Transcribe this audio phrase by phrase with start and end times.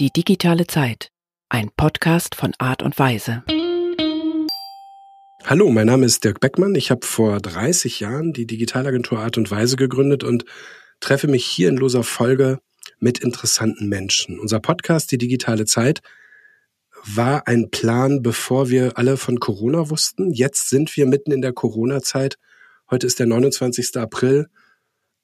[0.00, 1.10] Die digitale Zeit.
[1.50, 3.44] Ein Podcast von Art und Weise.
[5.44, 6.74] Hallo, mein Name ist Dirk Beckmann.
[6.74, 10.46] Ich habe vor 30 Jahren die Digitalagentur Art und Weise gegründet und
[11.00, 12.60] treffe mich hier in loser Folge
[12.98, 14.40] mit interessanten Menschen.
[14.40, 16.00] Unser Podcast Die digitale Zeit
[17.04, 20.30] war ein Plan, bevor wir alle von Corona wussten.
[20.30, 22.38] Jetzt sind wir mitten in der Corona-Zeit.
[22.90, 23.98] Heute ist der 29.
[23.98, 24.48] April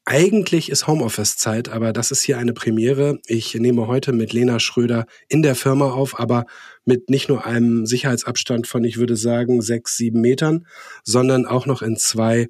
[0.08, 3.18] eigentlich ist Homeoffice-Zeit, aber das ist hier eine Premiere.
[3.26, 6.46] Ich nehme heute mit Lena Schröder in der Firma auf, aber
[6.84, 10.64] mit nicht nur einem Sicherheitsabstand von, ich würde sagen, sechs, sieben Metern,
[11.02, 12.46] sondern auch noch in zwei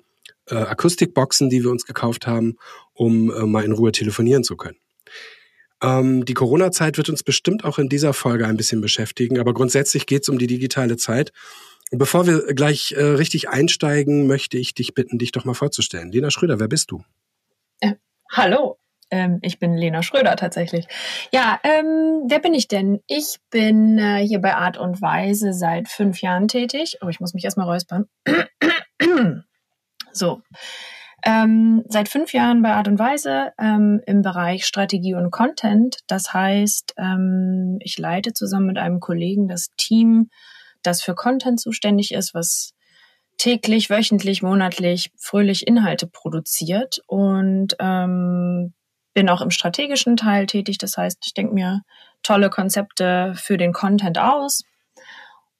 [0.50, 2.56] äh, Akustikboxen, die wir uns gekauft haben,
[2.92, 4.76] um äh, mal in Ruhe telefonieren zu können.
[5.82, 10.04] Ähm, die Corona-Zeit wird uns bestimmt auch in dieser Folge ein bisschen beschäftigen, aber grundsätzlich
[10.04, 11.32] geht es um die digitale Zeit.
[11.90, 16.12] Und bevor wir gleich äh, richtig einsteigen, möchte ich dich bitten, dich doch mal vorzustellen.
[16.12, 17.02] Lena Schröder, wer bist du?
[17.80, 17.94] Äh,
[18.32, 18.78] hallo,
[19.10, 20.86] ähm, ich bin Lena Schröder tatsächlich.
[21.32, 23.00] Ja, ähm, wer bin ich denn?
[23.06, 26.98] Ich bin äh, hier bei Art und Weise seit fünf Jahren tätig.
[27.02, 28.06] Oh, ich muss mich erstmal räuspern.
[30.12, 30.42] so.
[31.24, 35.98] Ähm, seit fünf Jahren bei Art und Weise ähm, im Bereich Strategie und Content.
[36.06, 40.30] Das heißt, ähm, ich leite zusammen mit einem Kollegen das Team,
[40.82, 42.75] das für Content zuständig ist, was
[43.38, 48.72] täglich, wöchentlich, monatlich fröhlich Inhalte produziert und ähm,
[49.14, 50.78] bin auch im strategischen Teil tätig.
[50.78, 51.82] Das heißt, ich denke mir
[52.22, 54.62] tolle Konzepte für den Content aus.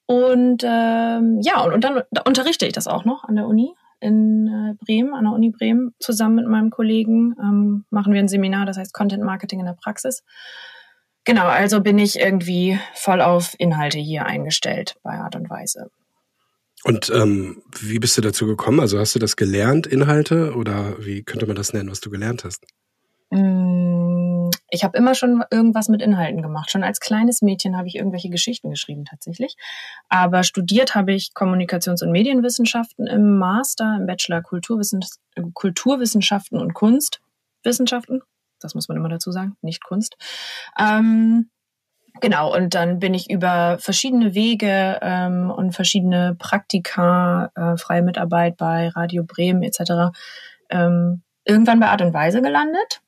[0.07, 4.47] Und ähm, ja, und, und dann unterrichte ich das auch noch an der Uni in
[4.47, 7.35] äh, Bremen, an der Uni Bremen, zusammen mit meinem Kollegen.
[7.41, 10.23] Ähm, machen wir ein Seminar, das heißt Content Marketing in der Praxis.
[11.25, 15.91] Genau, also bin ich irgendwie voll auf Inhalte hier eingestellt bei Art und Weise.
[16.87, 18.79] Und ähm, wie bist du dazu gekommen?
[18.79, 22.45] Also hast du das gelernt, Inhalte, oder wie könnte man das nennen, was du gelernt
[22.45, 22.65] hast?
[23.31, 26.71] Mm, ich habe immer schon irgendwas mit Inhalten gemacht.
[26.71, 29.57] Schon als kleines Mädchen habe ich irgendwelche Geschichten geschrieben tatsächlich.
[30.09, 38.23] Aber studiert habe ich Kommunikations- und Medienwissenschaften im Master, im Bachelor Kulturwissenschaften und Kunstwissenschaften.
[38.61, 40.17] Das muss man immer dazu sagen, nicht Kunst.
[40.79, 41.51] Ähm,
[42.21, 48.57] Genau, und dann bin ich über verschiedene Wege ähm, und verschiedene Praktika, äh, freie Mitarbeit
[48.57, 50.17] bei Radio Bremen etc.
[50.71, 53.01] Ähm, irgendwann bei Art und Weise gelandet,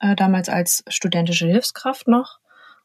[0.00, 2.38] äh, damals als studentische Hilfskraft noch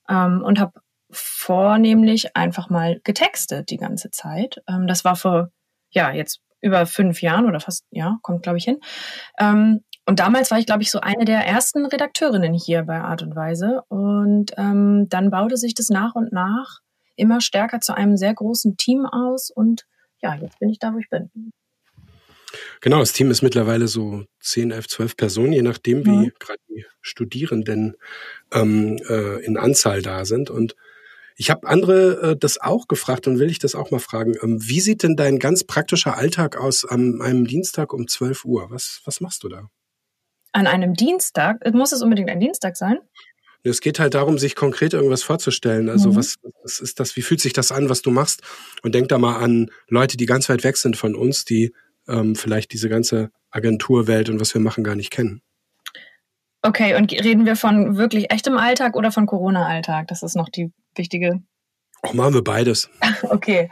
[0.09, 0.73] ähm, und habe
[1.09, 4.61] vornehmlich einfach mal getextet die ganze Zeit.
[4.67, 5.51] Ähm, das war vor,
[5.91, 8.79] ja, jetzt über fünf Jahren oder fast, ja, kommt glaube ich hin.
[9.39, 13.23] Ähm, und damals war ich, glaube ich, so eine der ersten Redakteurinnen hier bei Art
[13.23, 13.81] und Weise.
[13.89, 16.79] Und ähm, dann baute sich das nach und nach
[17.17, 19.51] immer stärker zu einem sehr großen Team aus.
[19.51, 19.85] Und
[20.21, 21.29] ja, jetzt bin ich da, wo ich bin.
[22.79, 26.31] Genau, das Team ist mittlerweile so 10, 11, 12 Personen, je nachdem, wie mhm.
[26.39, 27.97] gerade die Studierenden
[28.53, 30.49] ähm, äh, in Anzahl da sind.
[30.49, 30.77] Und
[31.35, 34.35] ich habe andere äh, das auch gefragt und will ich das auch mal fragen.
[34.41, 38.71] Ähm, wie sieht denn dein ganz praktischer Alltag aus an einem Dienstag um 12 Uhr?
[38.71, 39.69] Was, was machst du da?
[40.57, 41.71] An einem Dienstag?
[41.71, 42.97] Muss es unbedingt ein Dienstag sein?
[43.61, 45.87] Es geht halt darum, sich konkret irgendwas vorzustellen.
[45.87, 46.15] Also mhm.
[46.15, 47.15] was, was ist das?
[47.15, 48.41] Wie fühlt sich das an, was du machst?
[48.81, 51.75] Und denk da mal an Leute, die ganz weit weg sind von uns, die
[52.07, 55.43] ähm, vielleicht diese ganze Agenturwelt und was wir machen gar nicht kennen.
[56.63, 60.07] Okay, und reden wir von wirklich echtem Alltag oder von Corona-Alltag?
[60.07, 61.43] Das ist noch die wichtige.
[62.01, 62.89] Auch machen wir beides.
[63.29, 63.69] okay.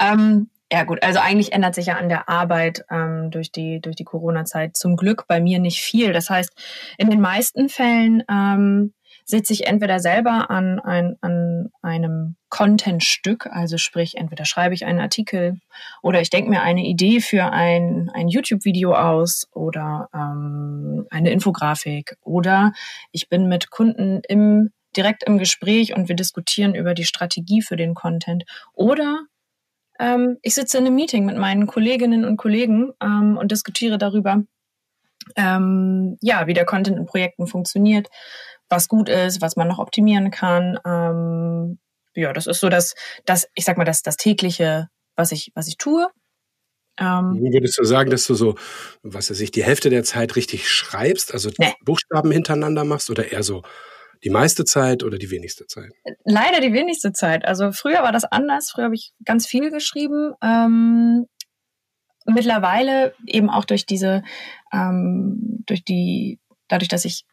[0.00, 3.94] Ähm, ja gut, also eigentlich ändert sich ja an der Arbeit ähm, durch die, durch
[3.94, 6.12] die Corona-Zeit zum Glück bei mir nicht viel.
[6.12, 6.50] Das heißt,
[6.98, 8.92] in den meisten Fällen ähm,
[9.24, 14.98] sitze ich entweder selber an, ein, an einem Content-Stück, also sprich, entweder schreibe ich einen
[14.98, 15.60] Artikel
[16.02, 22.16] oder ich denke mir eine Idee für ein, ein YouTube-Video aus oder ähm, eine Infografik
[22.20, 22.72] oder
[23.12, 27.76] ich bin mit Kunden im direkt im Gespräch und wir diskutieren über die Strategie für
[27.76, 29.24] den Content oder
[29.98, 34.42] ähm, ich sitze in einem Meeting mit meinen Kolleginnen und Kollegen ähm, und diskutiere darüber,
[35.36, 38.08] ähm, ja, wie der Content in Projekten funktioniert,
[38.68, 40.78] was gut ist, was man noch optimieren kann.
[40.84, 41.78] Ähm,
[42.14, 42.94] ja, das ist so das,
[43.24, 46.08] das, ich sag mal, das, das tägliche, was ich, was ich tue.
[46.98, 48.54] Ähm, Würdest du sagen, dass du so,
[49.02, 51.74] was weiß ich, die Hälfte der Zeit richtig schreibst, also nee.
[51.84, 53.62] Buchstaben hintereinander machst oder eher so
[54.24, 55.92] die meiste Zeit oder die wenigste Zeit?
[56.24, 57.44] Leider die wenigste Zeit.
[57.44, 58.70] Also früher war das anders.
[58.70, 60.32] Früher habe ich ganz viel geschrieben.
[60.42, 61.26] Ähm,
[62.26, 64.22] mittlerweile eben auch durch diese,
[64.72, 67.24] ähm, durch die, dadurch, dass ich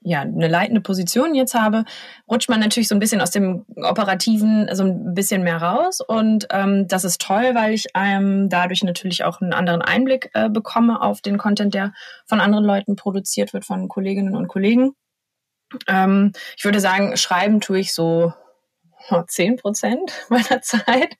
[0.00, 1.84] ja eine leitende Position jetzt habe,
[2.30, 6.46] rutscht man natürlich so ein bisschen aus dem operativen so ein bisschen mehr raus und
[6.50, 11.00] ähm, das ist toll, weil ich ähm, dadurch natürlich auch einen anderen Einblick äh, bekomme
[11.02, 11.92] auf den Content, der
[12.26, 14.92] von anderen Leuten produziert wird, von Kolleginnen und Kollegen.
[15.86, 18.32] Ähm, ich würde sagen, schreiben tue ich so
[19.26, 21.14] zehn Prozent meiner Zeit.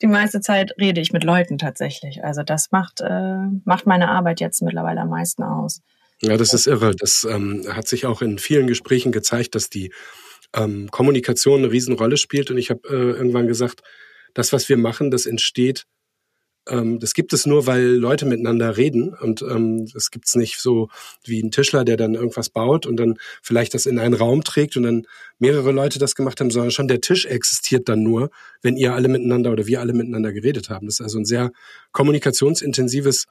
[0.00, 2.24] Die meiste Zeit rede ich mit Leuten tatsächlich.
[2.24, 5.80] Also das macht, äh, macht meine Arbeit jetzt mittlerweile am meisten aus.
[6.20, 6.94] Ja, das ist irre.
[6.94, 9.92] Das ähm, hat sich auch in vielen Gesprächen gezeigt, dass die
[10.54, 12.50] ähm, Kommunikation eine Riesenrolle spielt.
[12.50, 13.82] Und ich habe äh, irgendwann gesagt,
[14.34, 15.84] das, was wir machen, das entsteht
[16.68, 20.88] ähm, das gibt es nur, weil Leute miteinander reden und ähm, das gibt's nicht so
[21.24, 24.76] wie ein Tischler, der dann irgendwas baut und dann vielleicht das in einen Raum trägt
[24.76, 25.06] und dann
[25.38, 28.30] mehrere Leute das gemacht haben, sondern schon der Tisch existiert dann nur,
[28.62, 30.86] wenn ihr alle miteinander oder wir alle miteinander geredet haben.
[30.86, 31.50] Das ist also ein sehr
[31.90, 33.26] kommunikationsintensives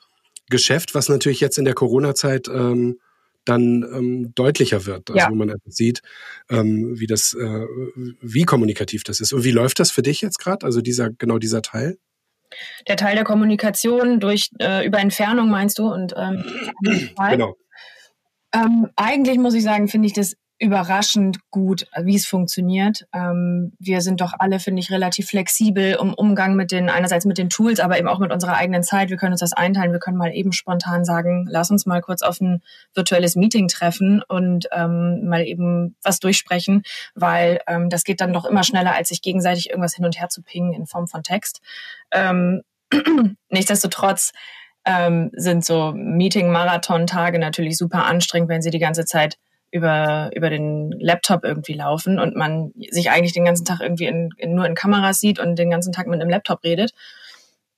[0.50, 3.00] Geschäft, was natürlich jetzt in der Corona-Zeit ähm,
[3.46, 5.30] dann ähm, deutlicher wird, also ja.
[5.32, 6.02] wo man sieht,
[6.50, 7.66] ähm, wie das, äh,
[8.22, 9.34] wie kommunikativ das ist.
[9.34, 10.66] Und wie läuft das für dich jetzt gerade?
[10.66, 11.98] Also dieser genau dieser Teil?
[12.88, 16.44] Der Teil der Kommunikation durch äh, über Entfernung meinst du und ähm,
[17.30, 17.56] genau.
[18.54, 23.08] Ähm, eigentlich muss ich sagen, finde ich das überraschend gut, wie es funktioniert.
[23.14, 27.40] Ähm, wir sind doch alle, finde ich, relativ flexibel im Umgang mit den, einerseits mit
[27.40, 29.10] den Tools, aber eben auch mit unserer eigenen Zeit.
[29.10, 29.92] Wir können uns das einteilen.
[29.92, 32.62] Wir können mal eben spontan sagen, lass uns mal kurz auf ein
[32.94, 36.84] virtuelles Meeting treffen und ähm, mal eben was durchsprechen,
[37.16, 40.30] weil ähm, das geht dann doch immer schneller, als sich gegenseitig irgendwas hin und her
[40.30, 41.62] zu pingen in Form von Text.
[42.12, 42.62] Ähm,
[43.50, 44.32] nichtsdestotrotz
[44.86, 49.40] ähm, sind so Meeting-Marathon-Tage natürlich super anstrengend, wenn sie die ganze Zeit
[49.72, 54.30] über, über den Laptop irgendwie laufen und man sich eigentlich den ganzen Tag irgendwie in,
[54.38, 56.92] in, nur in Kameras sieht und den ganzen Tag mit einem Laptop redet.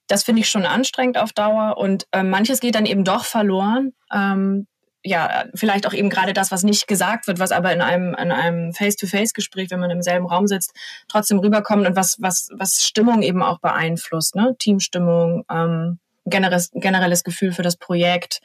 [0.07, 3.93] Das finde ich schon anstrengend auf Dauer und äh, manches geht dann eben doch verloren.
[4.11, 4.67] Ähm,
[5.05, 8.31] ja, vielleicht auch eben gerade das, was nicht gesagt wird, was aber in einem, in
[8.31, 10.73] einem Face-to-Face-Gespräch, wenn man im selben Raum sitzt,
[11.09, 14.55] trotzdem rüberkommt und was, was, was Stimmung eben auch beeinflusst, ne?
[14.57, 18.39] Teamstimmung, ähm, generelles, generelles Gefühl für das Projekt.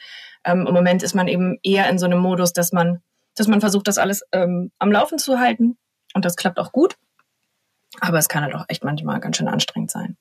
[0.45, 3.03] Ähm, Im Moment ist man eben eher in so einem Modus, dass man
[3.39, 5.77] dass man versucht, das alles ähm, am Laufen zu halten.
[6.15, 6.97] Und das klappt auch gut.
[8.01, 10.17] Aber es kann halt auch echt manchmal ganz schön anstrengend sein.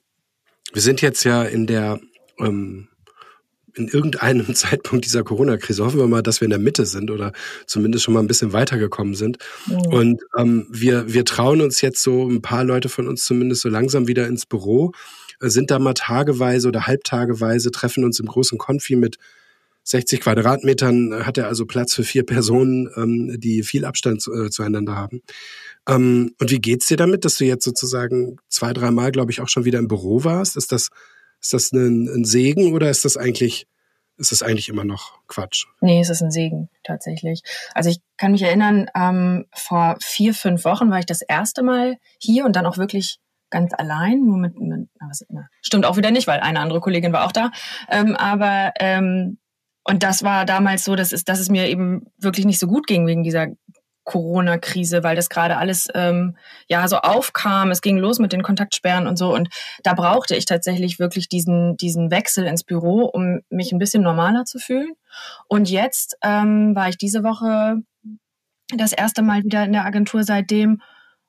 [0.74, 2.00] Wir sind jetzt ja in der,
[2.40, 2.90] ähm,
[3.74, 5.86] in irgendeinem Zeitpunkt dieser Corona-Krise.
[5.86, 7.34] Hoffen wir mal, dass wir in der Mitte sind oder
[7.66, 9.38] zumindest schon mal ein bisschen weitergekommen sind.
[9.66, 9.94] Mhm.
[9.94, 13.70] Und ähm, wir, wir trauen uns jetzt so, ein paar Leute von uns zumindest so
[13.70, 14.94] langsam wieder ins Büro,
[15.42, 19.18] äh, sind da mal tageweise oder halbtageweise, treffen uns im großen Konfi mit
[19.88, 24.50] 60 Quadratmetern äh, hat er also Platz für vier Personen, ähm, die viel Abstand äh,
[24.50, 25.22] zueinander haben.
[25.88, 29.48] Ähm, und wie geht's dir damit, dass du jetzt sozusagen zwei, dreimal, glaube ich, auch
[29.48, 30.58] schon wieder im Büro warst?
[30.58, 30.90] Ist das,
[31.42, 33.66] ist das ein, ein Segen oder ist das eigentlich,
[34.18, 35.68] ist das eigentlich immer noch Quatsch?
[35.80, 37.42] Nee, es ist ein Segen, tatsächlich.
[37.74, 41.96] Also ich kann mich erinnern, ähm, vor vier, fünf Wochen war ich das erste Mal
[42.20, 43.20] hier und dann auch wirklich
[43.50, 46.82] ganz allein, nur mit, mit na, was, na, stimmt auch wieder nicht, weil eine andere
[46.82, 47.52] Kollegin war auch da.
[47.90, 49.38] Ähm, aber ähm,
[49.90, 52.88] und das war damals so, dass es, dass es mir eben wirklich nicht so gut
[52.88, 53.48] ging wegen dieser
[54.04, 56.38] Corona-Krise, weil das gerade alles ähm,
[56.68, 57.72] ja so aufkam.
[57.72, 59.34] Es ging los mit den Kontaktsperren und so.
[59.34, 59.50] Und
[59.84, 64.46] da brauchte ich tatsächlich wirklich diesen, diesen Wechsel ins Büro, um mich ein bisschen normaler
[64.46, 64.94] zu fühlen.
[65.48, 67.78] Und jetzt ähm, war ich diese Woche
[68.76, 70.82] das erste Mal wieder in der Agentur seitdem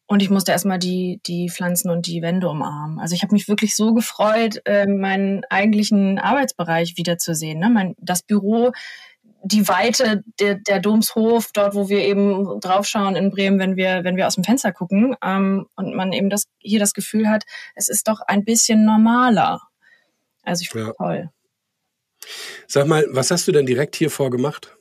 [0.08, 2.98] und ich musste erstmal die, die Pflanzen und die Wände umarmen.
[2.98, 7.58] Also ich habe mich wirklich so gefreut, äh, meinen eigentlichen Arbeitsbereich wiederzusehen.
[7.58, 7.68] Ne?
[7.68, 8.72] Mein, das Büro,
[9.42, 14.16] die Weite der, der Domshof, dort, wo wir eben draufschauen in Bremen, wenn wir, wenn
[14.16, 15.14] wir aus dem Fenster gucken.
[15.22, 19.60] Ähm, und man eben das, hier das Gefühl hat, es ist doch ein bisschen normaler.
[20.42, 20.92] Also ich finde ja.
[20.94, 21.30] toll.
[22.66, 24.74] Sag mal, was hast du denn direkt hier vorgemacht?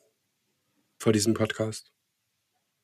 [0.97, 1.91] Vor diesem Podcast?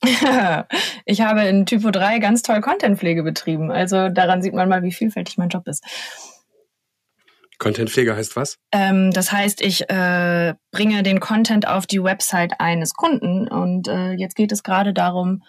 [1.05, 3.71] ich habe in Typo 3 ganz toll Contentpflege betrieben.
[3.71, 5.83] Also daran sieht man mal, wie vielfältig mein Job ist.
[7.59, 8.57] Contentpflege heißt was?
[8.71, 14.11] Ähm, das heißt, ich äh, bringe den Content auf die Website eines Kunden und äh,
[14.13, 15.43] jetzt geht es gerade darum,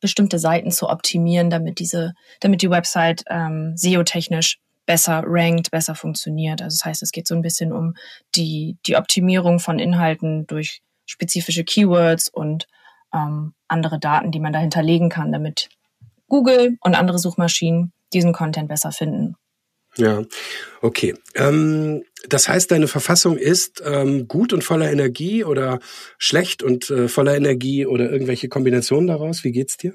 [0.00, 6.62] bestimmte Seiten zu optimieren, damit diese, damit die Website ähm, SEO-technisch besser rankt, besser funktioniert.
[6.62, 7.94] Also das heißt, es geht so ein bisschen um
[8.34, 12.66] die, die Optimierung von Inhalten durch spezifische Keywords und
[13.14, 15.68] ähm, andere Daten, die man da hinterlegen kann, damit
[16.28, 19.36] Google und andere Suchmaschinen diesen Content besser finden.
[19.96, 20.22] Ja,
[20.82, 21.14] okay.
[21.34, 25.80] Ähm, das heißt, deine Verfassung ist ähm, gut und voller Energie oder
[26.18, 29.42] schlecht und äh, voller Energie oder irgendwelche Kombinationen daraus?
[29.42, 29.94] Wie geht's dir?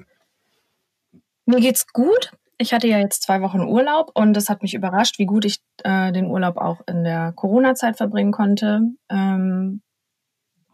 [1.46, 2.32] Mir geht's gut.
[2.58, 5.58] Ich hatte ja jetzt zwei Wochen Urlaub und das hat mich überrascht, wie gut ich
[5.84, 8.80] äh, den Urlaub auch in der Corona-Zeit verbringen konnte.
[9.10, 9.82] Ähm,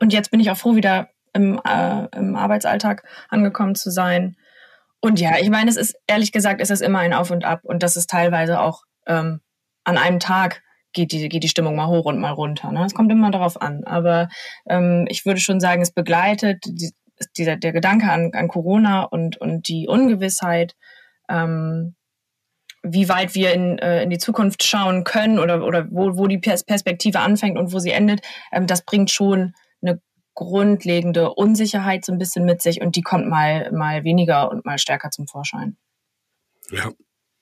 [0.01, 4.37] und jetzt bin ich auch froh, wieder im, äh, im Arbeitsalltag angekommen zu sein.
[5.01, 7.61] Und ja, ich meine, es ist ehrlich gesagt, ist es immer ein Auf und Ab
[7.65, 9.41] und das ist teilweise auch ähm,
[9.85, 10.63] an einem Tag
[10.93, 12.71] geht die, geht die Stimmung mal hoch und mal runter.
[12.71, 12.85] Ne?
[12.85, 13.85] Es kommt immer darauf an.
[13.85, 14.29] Aber
[14.69, 16.93] ähm, ich würde schon sagen, es begleitet, die,
[17.37, 20.75] dieser, der Gedanke an, an Corona und, und die Ungewissheit,
[21.29, 21.95] ähm,
[22.83, 26.39] wie weit wir in, äh, in die Zukunft schauen können oder, oder wo, wo die
[26.39, 28.21] Perspektive anfängt und wo sie endet,
[28.51, 30.01] ähm, das bringt schon eine
[30.35, 34.79] grundlegende Unsicherheit so ein bisschen mit sich und die kommt mal, mal weniger und mal
[34.79, 35.77] stärker zum Vorschein.
[36.71, 36.93] Ja,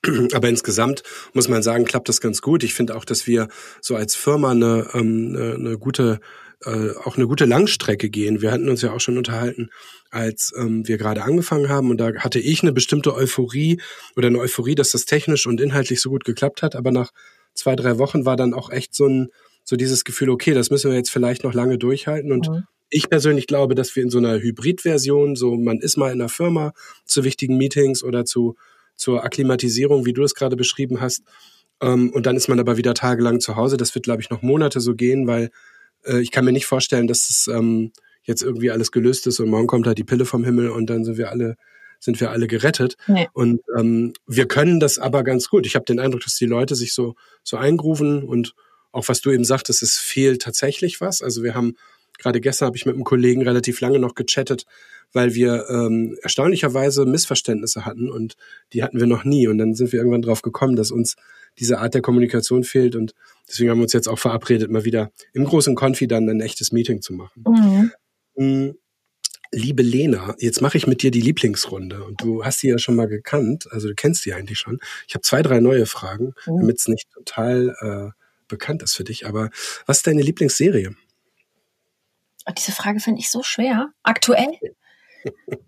[0.33, 2.63] aber insgesamt muss man sagen, klappt das ganz gut.
[2.63, 3.47] Ich finde auch, dass wir
[3.81, 6.19] so als Firma eine, ähm, eine, gute
[6.63, 8.41] äh, auch eine gute Langstrecke gehen.
[8.41, 9.69] Wir hatten uns ja auch schon unterhalten,
[10.09, 13.81] als ähm, wir gerade angefangen haben und da hatte ich eine bestimmte Euphorie
[14.15, 17.11] oder eine Euphorie, dass das technisch und inhaltlich so gut geklappt hat, aber nach
[17.53, 19.29] zwei, drei Wochen war dann auch echt so ein
[19.63, 22.63] so dieses Gefühl, okay, das müssen wir jetzt vielleicht noch lange durchhalten und mhm.
[22.91, 26.29] Ich persönlich glaube, dass wir in so einer Hybridversion, so man ist mal in einer
[26.29, 26.73] Firma
[27.05, 28.55] zu wichtigen Meetings oder zu
[28.95, 31.23] zur Akklimatisierung, wie du es gerade beschrieben hast,
[31.81, 33.77] ähm, und dann ist man aber wieder tagelang zu Hause.
[33.77, 35.49] Das wird, glaube ich, noch Monate so gehen, weil
[36.05, 37.91] äh, ich kann mir nicht vorstellen, dass es ähm,
[38.23, 41.03] jetzt irgendwie alles gelöst ist und morgen kommt halt die Pille vom Himmel und dann
[41.03, 41.55] sind wir alle
[42.03, 42.97] sind wir alle gerettet.
[43.05, 43.29] Nee.
[43.31, 45.67] Und ähm, wir können das aber ganz gut.
[45.67, 48.55] Ich habe den Eindruck, dass die Leute sich so so eingrufen und
[48.91, 51.21] auch was du eben sagtest, es fehlt tatsächlich was.
[51.21, 51.75] Also wir haben
[52.21, 54.65] gerade gestern habe ich mit einem Kollegen relativ lange noch gechattet,
[55.11, 58.35] weil wir ähm, erstaunlicherweise Missverständnisse hatten und
[58.73, 59.47] die hatten wir noch nie.
[59.47, 61.15] Und dann sind wir irgendwann drauf gekommen, dass uns
[61.59, 63.13] diese Art der Kommunikation fehlt und
[63.47, 66.71] deswegen haben wir uns jetzt auch verabredet, mal wieder im großen Konfi dann ein echtes
[66.71, 67.43] Meeting zu machen.
[67.45, 67.91] Mhm.
[68.35, 68.71] Mm,
[69.51, 72.95] liebe Lena, jetzt mache ich mit dir die Lieblingsrunde und du hast sie ja schon
[72.95, 74.79] mal gekannt, also du kennst die eigentlich schon.
[75.07, 76.59] Ich habe zwei, drei neue Fragen, mhm.
[76.59, 79.25] damit es nicht total äh, bekannt ist für dich.
[79.25, 79.49] Aber
[79.85, 80.95] was ist deine Lieblingsserie?
[82.57, 83.89] Diese Frage finde ich so schwer.
[84.03, 84.57] Aktuell?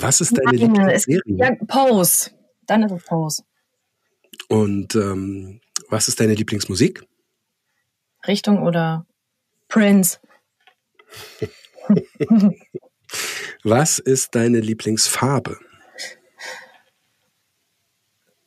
[0.00, 1.22] was ist deine Lieblingsserie?
[1.26, 2.30] Ja, Pose.
[2.66, 3.42] Dann ist es Pose.
[4.48, 7.02] Und ähm, was ist deine Lieblingsmusik?
[8.26, 9.06] Richtung oder
[9.68, 10.18] Prince?
[13.64, 15.58] was ist deine Lieblingsfarbe?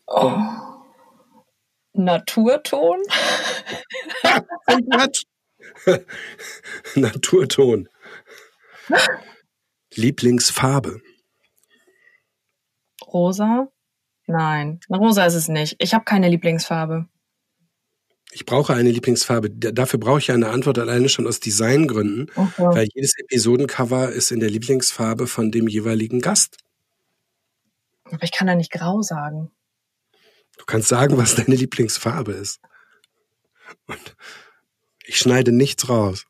[0.08, 0.38] Oh.
[1.94, 3.00] Naturton?
[6.96, 7.90] Naturton.
[9.94, 11.02] Lieblingsfarbe?
[13.06, 13.68] Rosa?
[14.26, 15.76] Nein, rosa ist es nicht.
[15.80, 17.08] Ich habe keine Lieblingsfarbe.
[18.32, 19.52] Ich brauche eine Lieblingsfarbe.
[19.52, 22.52] Dafür brauche ich eine Antwort alleine schon aus Designgründen, okay.
[22.58, 26.58] weil jedes Episodencover ist in der Lieblingsfarbe von dem jeweiligen Gast.
[28.06, 29.52] Aber ich kann da nicht grau sagen.
[30.58, 32.60] Du kannst sagen, was deine Lieblingsfarbe ist.
[33.86, 34.16] Und
[35.04, 36.26] ich schneide nichts raus.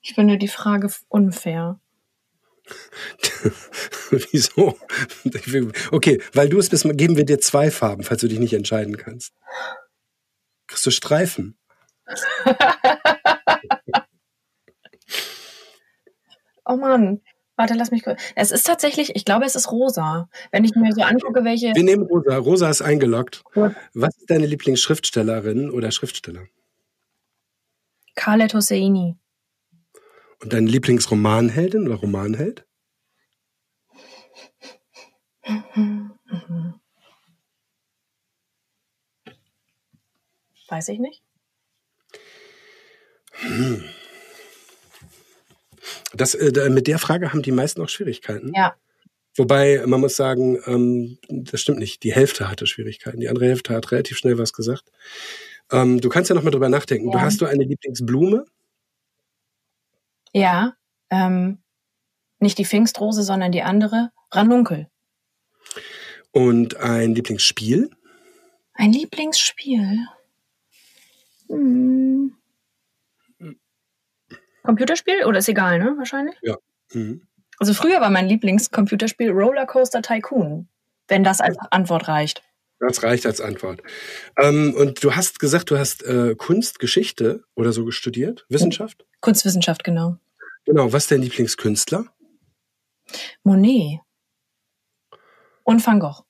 [0.00, 1.80] Ich finde die Frage unfair.
[4.10, 4.78] Wieso?
[5.90, 8.96] Okay, weil du es bist, geben wir dir zwei Farben, falls du dich nicht entscheiden
[8.96, 9.32] kannst.
[10.66, 11.58] Kriegst du Streifen?
[16.64, 17.22] oh Mann.
[17.56, 18.20] Warte, lass mich kurz.
[18.34, 20.28] Es ist tatsächlich, ich glaube, es ist rosa.
[20.50, 21.72] Wenn ich mir so angucke, welche.
[21.74, 22.36] Wir nehmen rosa.
[22.36, 23.44] Rosa ist eingeloggt.
[23.54, 23.74] Gut.
[23.94, 26.46] Was ist deine Lieblingsschriftstellerin oder Schriftsteller?
[28.16, 29.16] Khaled Hosseini.
[30.42, 32.66] Und deine Lieblingsromanheldin oder Romanheld?
[40.68, 41.22] Weiß ich nicht.
[43.32, 43.84] Hm.
[46.16, 48.52] Das, äh, mit der Frage haben die meisten auch Schwierigkeiten.
[48.54, 48.74] Ja.
[49.36, 52.04] Wobei, man muss sagen, ähm, das stimmt nicht.
[52.04, 53.18] Die Hälfte hatte Schwierigkeiten.
[53.18, 54.92] Die andere Hälfte hat relativ schnell was gesagt.
[55.72, 57.08] Ähm, du kannst ja noch mal drüber nachdenken.
[57.08, 57.12] Ja.
[57.12, 58.44] Du hast du eine Lieblingsblume?
[60.32, 60.74] Ja,
[61.10, 61.58] ähm,
[62.38, 64.88] nicht die Pfingstrose, sondern die andere, Ranunkel.
[66.30, 67.90] Und ein Lieblingsspiel?
[68.74, 69.98] Ein Lieblingsspiel?
[71.48, 72.36] Hm.
[74.64, 75.94] Computerspiel oder ist egal, ne?
[75.96, 76.36] Wahrscheinlich?
[76.42, 76.56] Ja.
[76.92, 77.26] Mhm.
[77.58, 80.68] Also früher war mein Lieblingscomputerspiel Rollercoaster Tycoon,
[81.06, 82.42] wenn das als Antwort reicht.
[82.80, 83.82] Das reicht als Antwort.
[84.36, 89.06] Ähm, und du hast gesagt, du hast äh, Kunstgeschichte oder so studiert, Wissenschaft?
[89.20, 90.18] Kunstwissenschaft, genau.
[90.64, 92.06] Genau, was ist dein Lieblingskünstler?
[93.44, 94.00] Monet.
[95.62, 96.24] Und Van Gogh.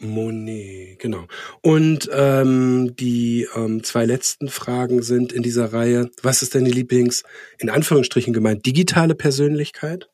[0.00, 1.26] Monet, genau.
[1.60, 7.24] Und ähm, die ähm, zwei letzten Fragen sind in dieser Reihe, was ist deine Lieblings,
[7.58, 10.08] in Anführungsstrichen gemeint, digitale Persönlichkeit?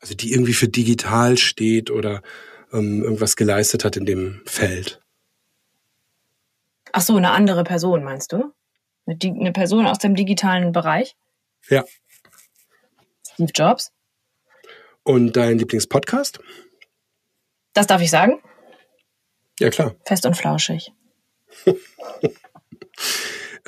[0.00, 2.22] Also die irgendwie für digital steht oder
[2.72, 5.00] ähm, irgendwas geleistet hat in dem Feld.
[6.92, 8.54] Ach so, eine andere Person meinst du?
[9.06, 11.14] Eine, eine Person aus dem digitalen Bereich?
[11.68, 11.84] Ja.
[13.26, 13.92] Steve Jobs.
[15.02, 16.40] Und dein Lieblingspodcast?
[17.76, 18.40] Das darf ich sagen?
[19.60, 19.94] Ja, klar.
[20.04, 20.92] Fest und flauschig.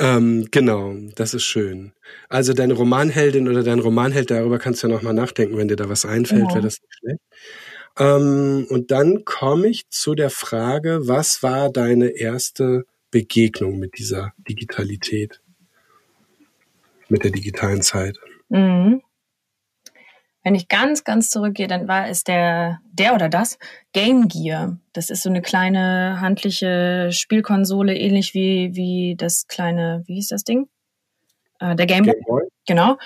[0.01, 1.93] Ähm, genau, das ist schön.
[2.29, 5.89] Also deine Romanheldin oder dein Romanheld, darüber kannst du ja nochmal nachdenken, wenn dir da
[5.89, 6.55] was einfällt, ja.
[6.55, 7.21] wäre das nicht schlecht.
[7.99, 14.33] Ähm, und dann komme ich zu der Frage, was war deine erste Begegnung mit dieser
[14.49, 15.41] Digitalität,
[17.09, 18.19] mit der digitalen Zeit?
[18.51, 19.03] Mhm.
[20.45, 23.59] Wenn ich ganz, ganz zurückgehe, dann war es der, der oder das
[23.93, 24.79] Game Gear.
[24.93, 30.45] Das ist so eine kleine handliche Spielkonsole, ähnlich wie, wie das kleine, wie hieß das
[30.45, 30.69] Ding?
[31.61, 32.45] Äh, der Game, Game Boy.
[32.67, 32.97] Genau.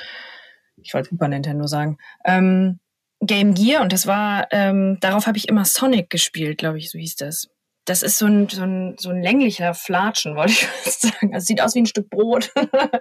[0.76, 1.98] Ich wollte Super Nintendo sagen.
[2.24, 2.80] Ähm,
[3.20, 6.98] Game Gear und das war, ähm, darauf habe ich immer Sonic gespielt, glaube ich, so
[6.98, 7.48] hieß das.
[7.84, 11.34] Das ist so ein, so ein, so ein länglicher Flatschen, wollte ich sagen.
[11.34, 12.52] Also sieht aus wie ein Stück Brot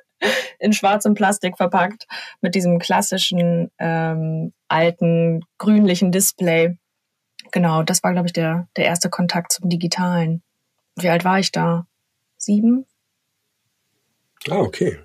[0.60, 2.08] in schwarzem Plastik verpackt
[2.42, 6.78] mit diesem klassischen ähm, alten grünlichen Display.
[7.52, 10.42] Genau, das war, glaube ich, der, der erste Kontakt zum Digitalen.
[10.96, 11.86] Wie alt war ich da?
[12.38, 12.86] Sieben?
[14.50, 15.00] Ah, okay.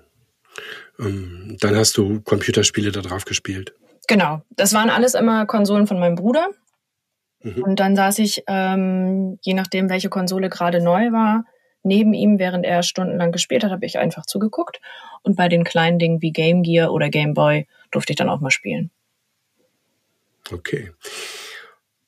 [0.99, 3.73] Ähm, dann hast du Computerspiele da drauf gespielt.
[4.07, 6.49] Genau, das waren alles immer Konsolen von meinem Bruder.
[7.41, 7.63] Mhm.
[7.63, 11.45] Und dann saß ich, ähm, je nachdem, welche Konsole gerade neu war,
[11.83, 14.79] neben ihm, während er stundenlang gespielt hat, habe ich einfach zugeguckt.
[15.23, 18.41] Und bei den kleinen Dingen wie Game Gear oder Game Boy durfte ich dann auch
[18.41, 18.91] mal spielen.
[20.51, 20.91] Okay.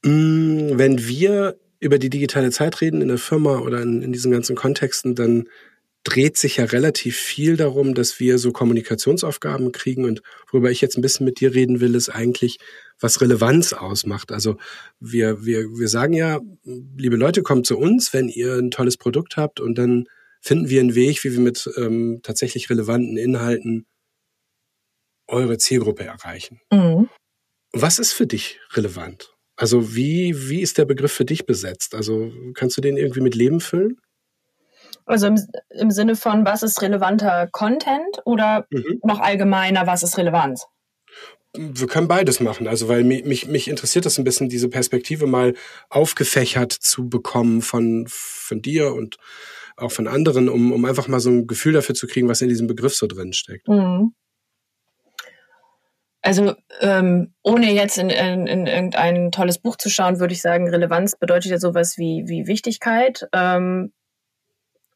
[0.04, 4.32] Mm, wenn wir über die digitale Zeit reden in der Firma oder in, in diesen
[4.32, 5.48] ganzen Kontexten, dann
[6.04, 10.06] dreht sich ja relativ viel darum, dass wir so Kommunikationsaufgaben kriegen.
[10.06, 12.58] Und worüber ich jetzt ein bisschen mit dir reden will, ist eigentlich,
[13.00, 14.32] was Relevanz ausmacht.
[14.32, 14.58] Also
[15.00, 19.38] wir, wir, wir sagen ja, liebe Leute, kommt zu uns, wenn ihr ein tolles Produkt
[19.38, 20.06] habt und dann
[20.42, 23.86] finden wir einen Weg, wie wir mit ähm, tatsächlich relevanten Inhalten
[25.28, 26.60] eure Zielgruppe erreichen.
[26.72, 27.10] Mhm.
[27.72, 29.36] Was ist für dich relevant?
[29.56, 31.94] Also wie, wie ist der Begriff für dich besetzt?
[31.94, 34.00] Also kannst du den irgendwie mit Leben füllen?
[35.10, 35.40] Also im,
[35.72, 39.00] im Sinne von, was ist relevanter Content oder mhm.
[39.04, 40.68] noch allgemeiner, was ist Relevanz?
[41.58, 42.68] Wir können beides machen.
[42.68, 45.56] Also, weil mich, mich, mich interessiert das ein bisschen, diese Perspektive mal
[45.90, 49.18] aufgefächert zu bekommen von, von dir und
[49.78, 52.50] auch von anderen, um, um einfach mal so ein Gefühl dafür zu kriegen, was in
[52.50, 53.68] diesem Begriff so drin steckt.
[53.68, 54.14] Mhm.
[56.22, 60.70] Also ähm, ohne jetzt in, in, in irgendein tolles Buch zu schauen, würde ich sagen,
[60.70, 63.28] Relevanz bedeutet ja sowas wie, wie Wichtigkeit.
[63.34, 63.92] Ähm,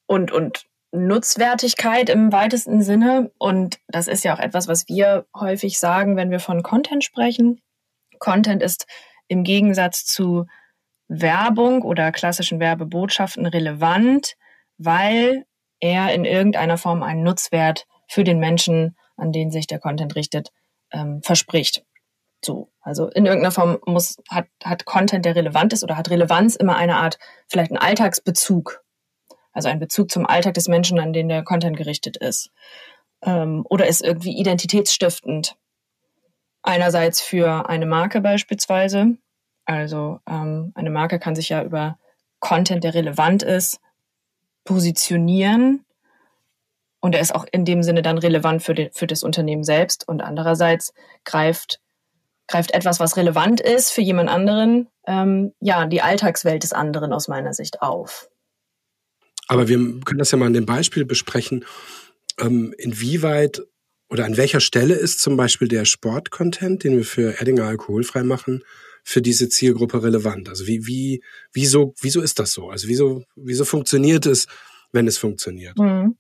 [0.08, 3.32] und, und Nutzwertigkeit im weitesten Sinne.
[3.38, 7.62] Und das ist ja auch etwas, was wir häufig sagen, wenn wir von Content sprechen.
[8.20, 8.86] Content ist
[9.28, 10.46] im Gegensatz zu
[11.08, 14.36] Werbung oder klassischen Werbebotschaften relevant,
[14.78, 15.46] weil
[15.80, 20.50] er in irgendeiner Form einen Nutzwert für den Menschen, an den sich der Content richtet,
[20.92, 21.84] ähm, verspricht.
[22.46, 26.56] So, also in irgendeiner Form muss, hat, hat Content, der relevant ist oder hat Relevanz
[26.56, 28.83] immer eine Art, vielleicht einen Alltagsbezug
[29.54, 32.52] also ein Bezug zum Alltag des Menschen, an den der Content gerichtet ist.
[33.22, 35.56] Ähm, oder ist irgendwie identitätsstiftend.
[36.64, 39.18] Einerseits für eine Marke beispielsweise.
[39.66, 41.98] Also ähm, eine Marke kann sich ja über
[42.40, 43.80] Content, der relevant ist,
[44.66, 45.86] positionieren.
[47.00, 50.08] Und er ist auch in dem Sinne dann relevant für, die, für das Unternehmen selbst.
[50.08, 50.94] Und andererseits
[51.26, 51.80] greift,
[52.48, 57.28] greift etwas, was relevant ist für jemand anderen, ähm, ja, die Alltagswelt des anderen aus
[57.28, 58.30] meiner Sicht auf.
[59.48, 61.66] Aber wir können das ja mal an dem Beispiel besprechen,
[62.40, 63.62] ähm, inwieweit
[64.10, 68.64] oder an welcher Stelle ist zum Beispiel der Sportcontent, den wir für Erdinger alkoholfrei machen,
[69.04, 70.50] für diese Zielgruppe relevant?
[70.50, 72.70] Also wie, wie, wieso, wieso ist das so?
[72.70, 74.48] Also wieso, wieso funktioniert es,
[74.92, 75.78] wenn es funktioniert?
[75.78, 76.16] Mhm.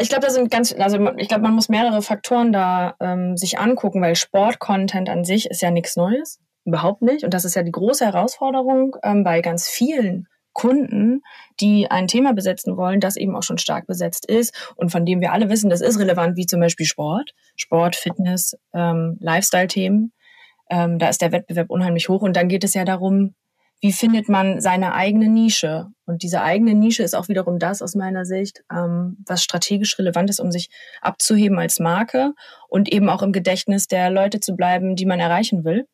[0.00, 3.58] Ich glaube, da sind ganz, also ich glaube, man muss mehrere Faktoren da ähm, sich
[3.58, 7.24] angucken, weil Sportcontent an sich ist ja nichts Neues, überhaupt nicht.
[7.24, 11.22] Und das ist ja die große Herausforderung ähm, bei ganz vielen Kunden,
[11.60, 15.20] die ein Thema besetzen wollen, das eben auch schon stark besetzt ist und von dem
[15.20, 20.12] wir alle wissen, das ist relevant, wie zum Beispiel Sport, Sport, Fitness, ähm, Lifestyle-Themen.
[20.70, 23.34] Ähm, da ist der Wettbewerb unheimlich hoch und dann geht es ja darum,
[23.84, 25.88] wie findet man seine eigene Nische?
[26.06, 30.30] Und diese eigene Nische ist auch wiederum das aus meiner Sicht, ähm, was strategisch relevant
[30.30, 30.70] ist, um sich
[31.02, 32.32] abzuheben als Marke
[32.68, 35.86] und eben auch im Gedächtnis der Leute zu bleiben, die man erreichen will.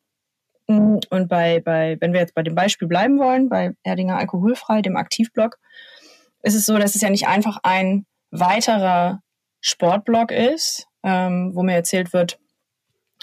[0.79, 4.97] Und bei, bei, wenn wir jetzt bei dem Beispiel bleiben wollen, bei Erdinger Alkoholfrei, dem
[4.97, 5.57] Aktivblog,
[6.43, 9.21] ist es so, dass es ja nicht einfach ein weiterer
[9.59, 12.39] Sportblog ist, ähm, wo mir erzählt wird,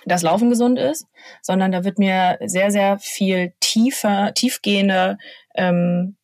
[0.04, 1.06] dass Laufen gesund ist,
[1.42, 5.18] sondern da wird mir sehr, sehr viel tiefer, tiefgehende
[5.54, 6.16] ähm,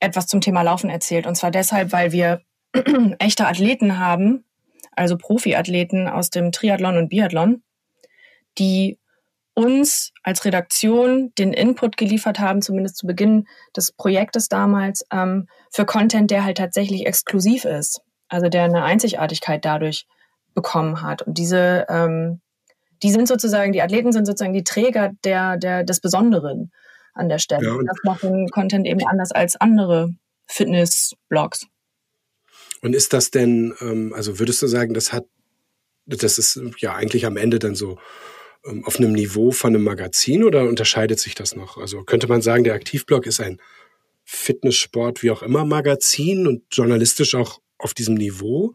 [0.00, 1.26] etwas zum Thema Laufen erzählt.
[1.26, 2.40] Und zwar deshalb, weil wir
[3.18, 4.44] echte Athleten haben,
[4.92, 7.62] also Profiathleten aus dem Triathlon und Biathlon,
[8.58, 8.98] die
[9.54, 15.84] uns als Redaktion den Input geliefert haben, zumindest zu Beginn des Projektes damals, ähm, für
[15.84, 18.00] Content, der halt tatsächlich exklusiv ist.
[18.28, 20.06] Also der eine Einzigartigkeit dadurch
[20.54, 21.22] bekommen hat.
[21.22, 22.40] Und diese, ähm,
[23.02, 26.72] die sind sozusagen, die Athleten sind sozusagen die Träger der, der, des Besonderen
[27.14, 27.66] an der Stelle.
[27.66, 30.14] Ja, das macht den Content eben anders als andere
[30.46, 31.66] Fitness-Blogs.
[32.80, 35.24] Und ist das denn, ähm, also würdest du sagen, das hat,
[36.06, 37.98] das ist ja eigentlich am Ende dann so
[38.84, 41.78] auf einem Niveau von einem Magazin oder unterscheidet sich das noch?
[41.78, 43.60] Also könnte man sagen, der Aktivblog ist ein
[44.24, 48.74] Fitnesssport, wie auch immer, Magazin und journalistisch auch auf diesem Niveau?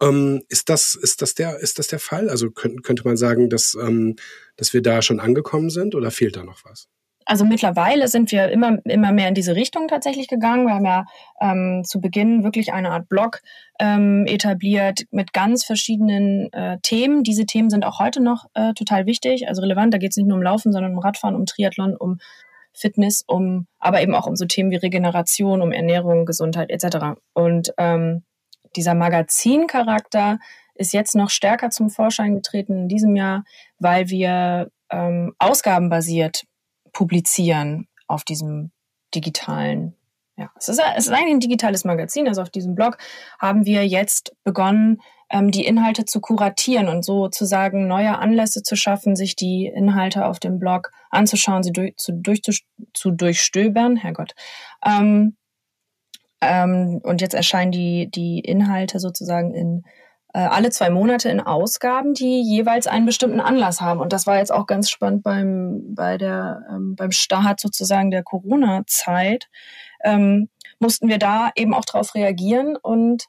[0.00, 2.28] Ähm, ist das, ist das der, ist das der Fall?
[2.28, 4.16] Also könnte, könnte man sagen, dass, ähm,
[4.56, 6.88] dass wir da schon angekommen sind oder fehlt da noch was?
[7.26, 10.66] Also mittlerweile sind wir immer, immer mehr in diese Richtung tatsächlich gegangen.
[10.66, 11.04] Wir haben ja
[11.40, 13.42] ähm, zu Beginn wirklich eine Art Blog
[13.78, 17.22] ähm, etabliert mit ganz verschiedenen äh, Themen.
[17.22, 19.94] Diese Themen sind auch heute noch äh, total wichtig, also relevant.
[19.94, 22.18] Da geht es nicht nur um Laufen, sondern um Radfahren, um Triathlon, um
[22.72, 27.20] Fitness, um aber eben auch um so Themen wie Regeneration, um Ernährung, Gesundheit etc.
[27.34, 28.22] Und ähm,
[28.76, 30.38] dieser Magazincharakter
[30.74, 33.44] ist jetzt noch stärker zum Vorschein getreten in diesem Jahr,
[33.78, 36.44] weil wir ähm, ausgabenbasiert
[36.92, 38.72] publizieren auf diesem
[39.14, 39.96] digitalen.
[40.36, 42.26] Ja, es ist, es ist eigentlich ein digitales Magazin.
[42.26, 42.96] Also auf diesem Blog
[43.38, 45.00] haben wir jetzt begonnen,
[45.30, 50.40] ähm, die Inhalte zu kuratieren und sozusagen neue Anlässe zu schaffen, sich die Inhalte auf
[50.40, 52.52] dem Blog anzuschauen, sie durch, zu, durch, zu,
[52.94, 53.96] zu durchstöbern.
[53.96, 54.34] Herrgott.
[54.84, 55.36] Ähm,
[56.40, 59.84] ähm, und jetzt erscheinen die, die Inhalte sozusagen in
[60.38, 64.00] alle zwei Monate in Ausgaben, die jeweils einen bestimmten Anlass haben.
[64.00, 68.22] Und das war jetzt auch ganz spannend beim, bei der, ähm, beim Start sozusagen der
[68.22, 69.48] Corona-Zeit.
[70.02, 73.24] Ähm, mussten wir da eben auch darauf reagieren und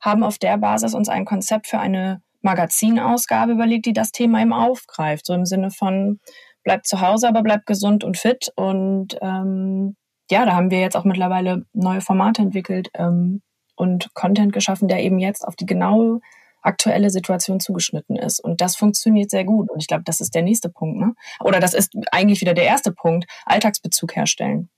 [0.00, 4.52] haben auf der Basis uns ein Konzept für eine Magazinausgabe überlegt, die das Thema eben
[4.52, 5.26] aufgreift.
[5.26, 6.18] So im Sinne von,
[6.64, 8.50] bleibt zu Hause, aber bleibt gesund und fit.
[8.56, 9.96] Und ähm,
[10.30, 13.42] ja, da haben wir jetzt auch mittlerweile neue Formate entwickelt ähm,
[13.76, 16.20] und Content geschaffen, der eben jetzt auf die genaue
[16.62, 18.40] aktuelle Situation zugeschnitten ist.
[18.40, 19.70] Und das funktioniert sehr gut.
[19.70, 20.98] Und ich glaube, das ist der nächste Punkt.
[20.98, 21.14] Ne?
[21.40, 24.68] Oder das ist eigentlich wieder der erste Punkt, Alltagsbezug herstellen.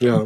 [0.00, 0.24] Ja.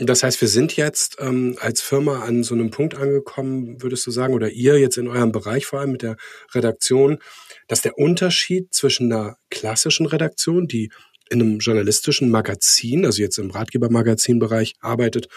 [0.00, 4.12] Das heißt, wir sind jetzt ähm, als Firma an so einem Punkt angekommen, würdest du
[4.12, 6.16] sagen, oder ihr jetzt in eurem Bereich vor allem mit der
[6.54, 7.18] Redaktion,
[7.66, 10.92] dass der Unterschied zwischen einer klassischen Redaktion, die
[11.30, 15.28] in einem journalistischen Magazin, also jetzt im Ratgebermagazinbereich arbeitet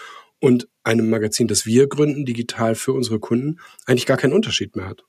[0.42, 4.88] und einem Magazin, das wir gründen, digital für unsere Kunden, eigentlich gar keinen Unterschied mehr
[4.88, 5.04] hat.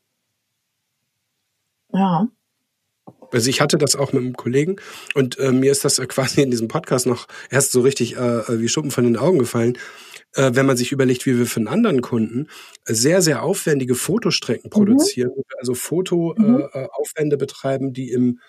[1.91, 2.27] Ja.
[3.31, 4.75] Also ich hatte das auch mit einem Kollegen
[5.15, 8.19] und äh, mir ist das äh, quasi in diesem Podcast noch erst so richtig äh,
[8.19, 9.79] äh, wie Schuppen von den Augen gefallen,
[10.35, 12.47] äh, wenn man sich überlegt, wie wir für einen anderen Kunden
[12.85, 14.69] sehr, sehr aufwendige Fotostrecken mhm.
[14.69, 17.39] produzieren, also Fotoaufwände mhm.
[17.39, 18.39] betreiben, die im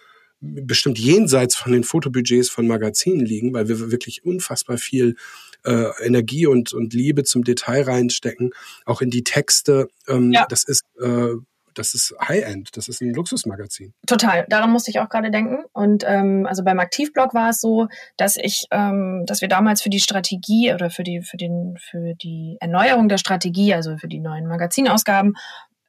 [0.44, 5.16] bestimmt jenseits von den Fotobudgets von Magazinen liegen, weil wir wirklich unfassbar viel
[5.64, 8.52] äh, Energie und, und Liebe zum Detail reinstecken,
[8.84, 9.88] auch in die Texte.
[10.08, 10.46] Ähm, ja.
[10.48, 11.34] Das ist äh,
[11.74, 13.92] das ist High-End, das ist ein Luxusmagazin.
[14.06, 15.64] Total, daran musste ich auch gerade denken.
[15.72, 19.90] Und ähm, also beim Aktivblog war es so, dass ich, ähm, dass wir damals für
[19.90, 24.20] die Strategie oder für die, für den, für die Erneuerung der Strategie, also für die
[24.20, 25.34] neuen Magazinausgaben,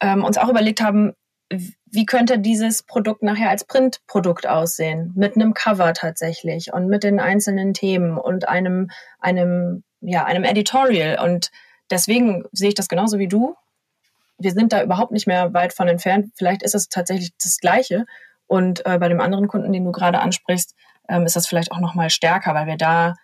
[0.02, 1.14] ähm, uns auch überlegt haben,
[1.50, 5.12] wie könnte dieses Produkt nachher als Printprodukt aussehen?
[5.16, 11.20] Mit einem Cover tatsächlich und mit den einzelnen Themen und einem, einem, ja, einem Editorial.
[11.24, 11.52] Und
[11.90, 13.56] deswegen sehe ich das genauso wie du.
[14.38, 16.32] Wir sind da überhaupt nicht mehr weit von entfernt.
[16.36, 18.06] Vielleicht ist es tatsächlich das Gleiche.
[18.48, 20.76] Und äh, bei dem anderen Kunden, den du gerade ansprichst,
[21.08, 23.16] ähm, ist das vielleicht auch noch mal stärker, weil wir da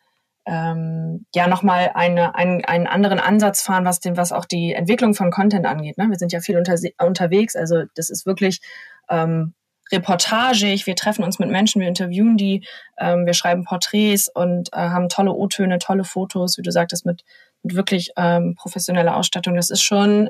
[0.45, 5.13] ähm, ja nochmal eine, einen, einen anderen Ansatz fahren, was, den, was auch die Entwicklung
[5.13, 5.97] von Content angeht.
[5.97, 6.09] Ne?
[6.09, 8.59] Wir sind ja viel unter, unterwegs, also das ist wirklich
[9.09, 9.53] ähm,
[9.91, 12.65] reportagig, wir treffen uns mit Menschen, wir interviewen die,
[12.97, 17.23] ähm, wir schreiben Porträts und äh, haben tolle O-Töne, tolle Fotos, wie du sagtest, mit,
[17.61, 19.55] mit wirklich ähm, professioneller Ausstattung.
[19.55, 20.29] Das ist schon,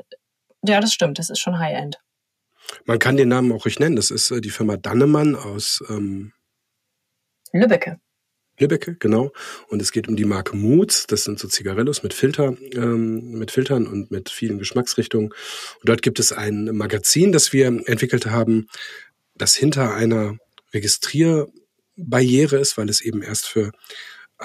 [0.62, 1.98] ja, das stimmt, das ist schon High-End.
[2.84, 6.32] Man kann den Namen auch ruhig nennen, das ist äh, die Firma Dannemann aus ähm
[7.52, 8.00] Lübbecke.
[8.62, 9.32] Lübbecke, genau.
[9.68, 11.06] Und es geht um die Marke Moods.
[11.06, 15.28] Das sind so Zigarillos mit Filter, ähm, mit Filtern und mit vielen Geschmacksrichtungen.
[15.28, 18.68] Und dort gibt es ein Magazin, das wir entwickelt haben,
[19.34, 20.38] das hinter einer
[20.72, 23.72] Registrierbarriere ist, weil es eben erst für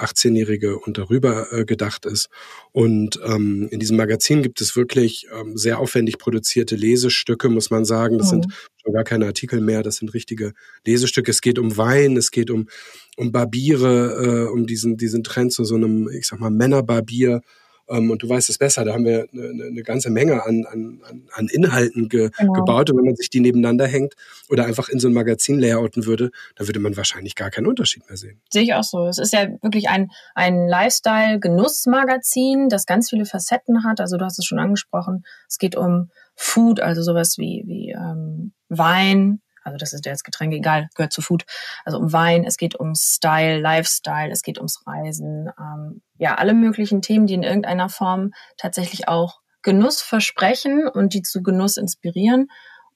[0.02, 2.28] 18-Jährige und darüber äh, gedacht ist.
[2.72, 7.84] Und ähm, in diesem Magazin gibt es wirklich ähm, sehr aufwendig produzierte Lesestücke, muss man
[7.84, 8.18] sagen.
[8.18, 8.42] Das mhm.
[8.42, 10.52] sind schon gar keine Artikel mehr, das sind richtige
[10.84, 11.30] Lesestücke.
[11.30, 12.68] Es geht um Wein, es geht um,
[13.16, 17.42] um Barbiere, äh, um diesen, diesen Trend zu so einem, ich sag mal, Männerbarbier
[17.88, 21.00] und du weißt es besser, da haben wir eine, eine ganze Menge an, an,
[21.32, 22.52] an Inhalten ge, genau.
[22.52, 22.90] gebaut.
[22.90, 24.14] Und wenn man sich die nebeneinander hängt
[24.48, 28.08] oder einfach in so ein Magazin layouten würde, dann würde man wahrscheinlich gar keinen Unterschied
[28.08, 28.40] mehr sehen.
[28.50, 29.06] Sehe ich auch so.
[29.06, 34.00] Es ist ja wirklich ein, ein Lifestyle-Genussmagazin, das ganz viele Facetten hat.
[34.00, 35.24] Also du hast es schon angesprochen.
[35.48, 40.52] Es geht um Food, also sowas wie, wie ähm, Wein, also das ist jetzt Getränk
[40.52, 41.44] egal, gehört zu Food.
[41.84, 45.50] Also um Wein, es geht um Style, Lifestyle, es geht ums Reisen.
[45.58, 51.22] Ähm, ja, alle möglichen Themen, die in irgendeiner Form tatsächlich auch Genuss versprechen und die
[51.22, 52.48] zu Genuss inspirieren.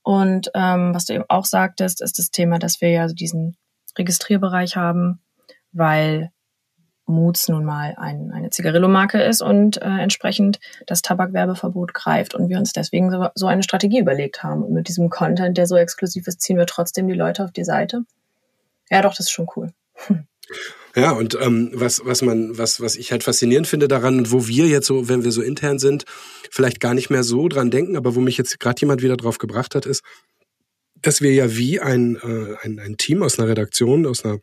[0.02, 3.56] Und ähm, was du eben auch sagtest, ist das Thema, dass wir ja diesen
[3.96, 5.20] Registrierbereich haben,
[5.72, 6.32] weil
[7.06, 12.58] Moods nun mal ein, eine Zigarillo-Marke ist und äh, entsprechend das Tabakwerbeverbot greift und wir
[12.58, 14.62] uns deswegen so, so eine Strategie überlegt haben.
[14.62, 17.64] Und mit diesem Content, der so exklusiv ist, ziehen wir trotzdem die Leute auf die
[17.64, 18.04] Seite.
[18.90, 19.72] Ja, doch, das ist schon cool.
[20.94, 24.46] Ja, und ähm, was, was man, was, was ich halt faszinierend finde daran und wo
[24.46, 26.04] wir jetzt so, wenn wir so intern sind,
[26.50, 29.38] vielleicht gar nicht mehr so dran denken, aber wo mich jetzt gerade jemand wieder drauf
[29.38, 30.02] gebracht hat, ist,
[31.00, 34.40] dass wir ja wie ein, äh, ein, ein Team aus einer Redaktion, aus einer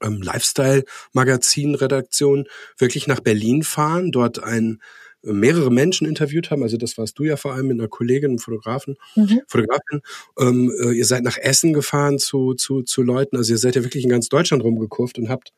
[0.00, 2.46] ähm, Lifestyle-Magazin-Redaktion
[2.78, 4.80] wirklich nach Berlin fahren, dort ein
[5.24, 6.62] äh, mehrere Menschen interviewt haben.
[6.62, 9.40] Also das warst du ja vor allem mit einer Kollegin, Fotografen, mhm.
[9.46, 10.00] Fotografin.
[10.38, 13.36] Ähm, äh, ihr seid nach Essen gefahren zu, zu, zu Leuten.
[13.36, 15.52] Also ihr seid ja wirklich in ganz Deutschland rumgekurft und habt,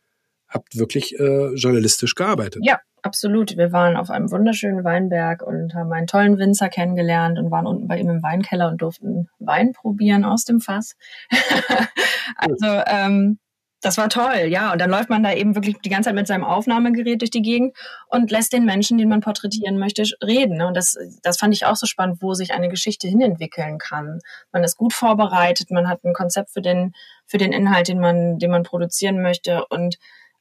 [0.48, 2.62] habt wirklich äh, journalistisch gearbeitet.
[2.64, 3.56] Ja, absolut.
[3.56, 7.88] Wir waren auf einem wunderschönen Weinberg und haben einen tollen Winzer kennengelernt und waren unten
[7.88, 10.96] bei ihm im Weinkeller und durften Wein probieren aus dem Fass.
[12.36, 13.38] also ähm,
[13.84, 14.72] das war toll, ja.
[14.72, 17.42] Und dann läuft man da eben wirklich die ganze Zeit mit seinem Aufnahmegerät durch die
[17.42, 17.76] Gegend
[18.08, 20.62] und lässt den Menschen, den man porträtieren möchte, reden.
[20.62, 24.20] Und das, das fand ich auch so spannend, wo sich eine Geschichte hinentwickeln kann.
[24.52, 26.94] Man ist gut vorbereitet, man hat ein Konzept für den,
[27.26, 29.66] für den Inhalt, den man, den man produzieren möchte.
[29.66, 29.98] Und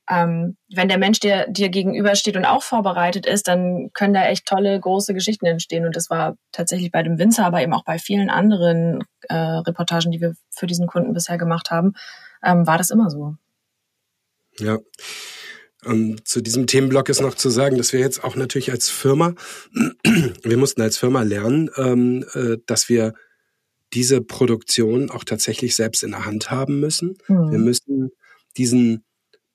[0.10, 4.46] ähm, wenn der Mensch dir, dir gegenübersteht und auch vorbereitet ist, dann können da echt
[4.46, 5.86] tolle, große Geschichten entstehen.
[5.86, 10.12] Und das war tatsächlich bei dem Winzer, aber eben auch bei vielen anderen äh, Reportagen,
[10.12, 11.94] die wir für diesen Kunden bisher gemacht haben
[12.44, 13.36] ähm, war das immer so.
[14.60, 14.80] Ja.
[15.86, 19.34] Um, zu diesem Themenblock ist noch zu sagen, dass wir jetzt auch natürlich als Firma,
[20.44, 23.14] wir mussten als Firma lernen, ähm, äh, dass wir
[23.94, 27.18] diese Produktion auch tatsächlich selbst in der Hand haben müssen.
[27.28, 27.52] Mhm.
[27.52, 28.12] Wir müssen
[28.58, 29.04] diesen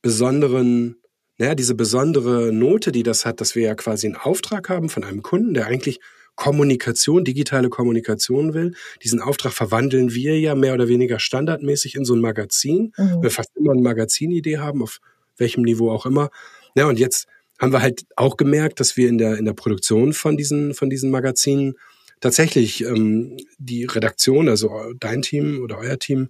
[0.03, 0.97] besonderen,
[1.39, 5.05] naja, diese besondere Note, die das hat, dass wir ja quasi einen Auftrag haben von
[5.05, 6.01] einem Kunden, der eigentlich
[6.39, 8.73] Kommunikation, digitale Kommunikation will.
[9.03, 12.93] Diesen Auftrag verwandeln wir ja mehr oder weniger standardmäßig in so ein Magazin.
[12.97, 13.23] Mhm.
[13.23, 15.01] Wir fast immer eine Magazinidee haben, auf
[15.37, 16.31] welchem Niveau auch immer.
[16.77, 17.27] Ja, und jetzt
[17.59, 20.89] haben wir halt auch gemerkt, dass wir in der, in der Produktion von diesen, von
[20.89, 21.75] diesen Magazinen
[22.21, 24.71] tatsächlich ähm, die Redaktion, also
[25.01, 26.29] dein Team oder euer Team,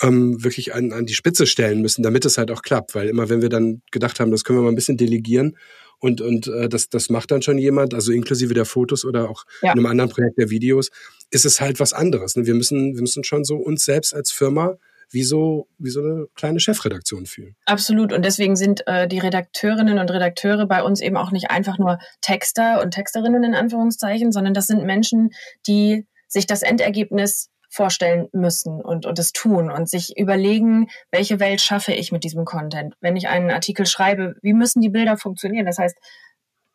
[0.00, 2.94] ähm, wirklich an, an die Spitze stellen müssen, damit es halt auch klappt.
[2.94, 5.56] Weil immer, wenn wir dann gedacht haben, das können wir mal ein bisschen delegieren
[5.98, 9.44] und, und äh, das, das macht dann schon jemand, also inklusive der Fotos oder auch
[9.62, 9.72] ja.
[9.72, 10.90] in einem anderen Projekt der Videos,
[11.30, 12.36] ist es halt was anderes.
[12.36, 12.46] Ne?
[12.46, 14.76] Wir müssen, wir müssen schon so uns selbst als Firma
[15.10, 17.56] wie so, wie so eine kleine Chefredaktion fühlen.
[17.64, 18.12] Absolut.
[18.12, 21.98] Und deswegen sind äh, die Redakteurinnen und Redakteure bei uns eben auch nicht einfach nur
[22.20, 25.30] Texter und Texterinnen in Anführungszeichen, sondern das sind Menschen,
[25.66, 31.60] die sich das Endergebnis vorstellen müssen und, und es tun und sich überlegen, welche Welt
[31.60, 32.94] schaffe ich mit diesem Content.
[33.00, 35.66] Wenn ich einen Artikel schreibe, wie müssen die Bilder funktionieren?
[35.66, 35.96] Das heißt,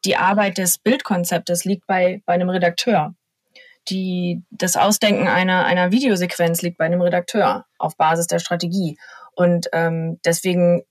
[0.06, 3.16] die Arbeit des Bildkonzeptes liegt bei, bei einem Redakteur.
[3.90, 8.98] Die, das Ausdenken einer, einer Videosequenz liegt bei einem Redakteur auf Basis der Strategie.
[9.36, 10.84] Und ähm, deswegen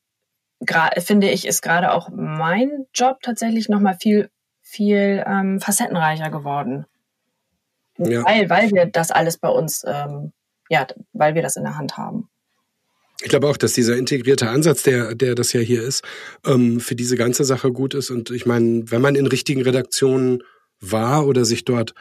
[0.98, 6.86] finde ich, ist gerade auch mein Job tatsächlich nochmal viel, viel ähm, facettenreicher geworden.
[7.98, 8.24] Ja.
[8.24, 10.33] Weil, weil wir das alles bei uns, ähm,
[10.68, 12.28] ja, weil wir das in der Hand haben.
[13.22, 16.02] Ich glaube auch, dass dieser integrierte Ansatz, der, der das ja hier ist,
[16.44, 18.11] ähm, für diese ganze Sache gut ist.
[18.11, 20.42] Und ich meine, wenn man in richtigen Redaktionen
[20.81, 21.94] war oder sich dort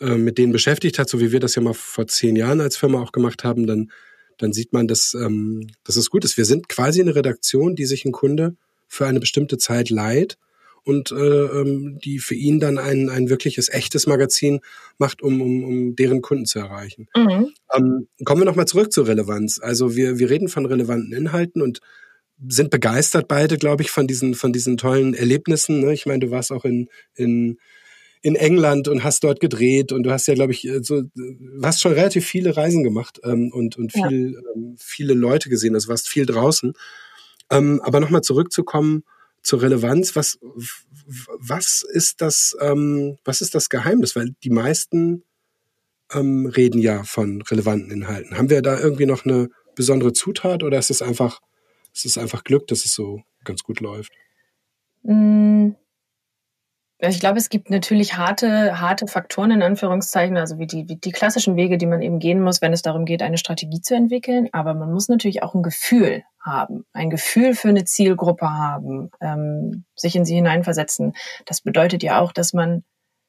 [0.00, 2.78] äh, mit denen beschäftigt hat, so wie wir das ja mal vor zehn Jahren als
[2.78, 3.90] Firma auch gemacht haben, dann,
[4.38, 6.38] dann sieht man, dass, ähm, dass es gut ist.
[6.38, 8.56] Wir sind quasi eine Redaktion, die sich ein Kunde
[8.88, 10.38] für eine bestimmte Zeit leiht
[10.84, 14.60] und äh, ähm, die für ihn dann ein, ein wirkliches, echtes Magazin
[14.98, 17.08] macht, um, um, um deren Kunden zu erreichen.
[17.16, 17.52] Mhm.
[17.74, 19.60] Ähm, kommen wir nochmal zurück zur Relevanz.
[19.60, 21.80] Also wir, wir reden von relevanten Inhalten und
[22.48, 25.80] sind begeistert beide, glaube ich, von diesen, von diesen tollen Erlebnissen.
[25.80, 25.92] Ne?
[25.92, 27.58] Ich meine, du warst auch in, in,
[28.20, 31.80] in England und hast dort gedreht und du hast ja, glaube ich, so, du hast
[31.80, 34.40] schon relativ viele Reisen gemacht ähm, und, und viel, ja.
[34.56, 36.72] ähm, viele Leute gesehen, also warst viel draußen.
[37.50, 39.04] Ähm, aber nochmal zurückzukommen
[39.42, 40.38] zur Relevanz, was,
[41.38, 44.14] was ist das, ähm, was ist das Geheimnis?
[44.14, 45.24] Weil die meisten
[46.12, 48.36] ähm, reden ja von relevanten Inhalten.
[48.36, 51.40] Haben wir da irgendwie noch eine besondere Zutat oder ist es einfach,
[51.94, 54.12] ist es einfach Glück, dass es so ganz gut läuft?
[55.02, 55.70] Mm.
[57.04, 61.10] Ich glaube, es gibt natürlich harte, harte Faktoren in Anführungszeichen, also wie die, wie die
[61.10, 64.48] klassischen Wege, die man eben gehen muss, wenn es darum geht, eine Strategie zu entwickeln.
[64.52, 69.84] Aber man muss natürlich auch ein Gefühl haben, ein Gefühl für eine Zielgruppe haben, ähm,
[69.96, 71.14] sich in sie hineinversetzen.
[71.44, 72.84] Das bedeutet ja auch, dass man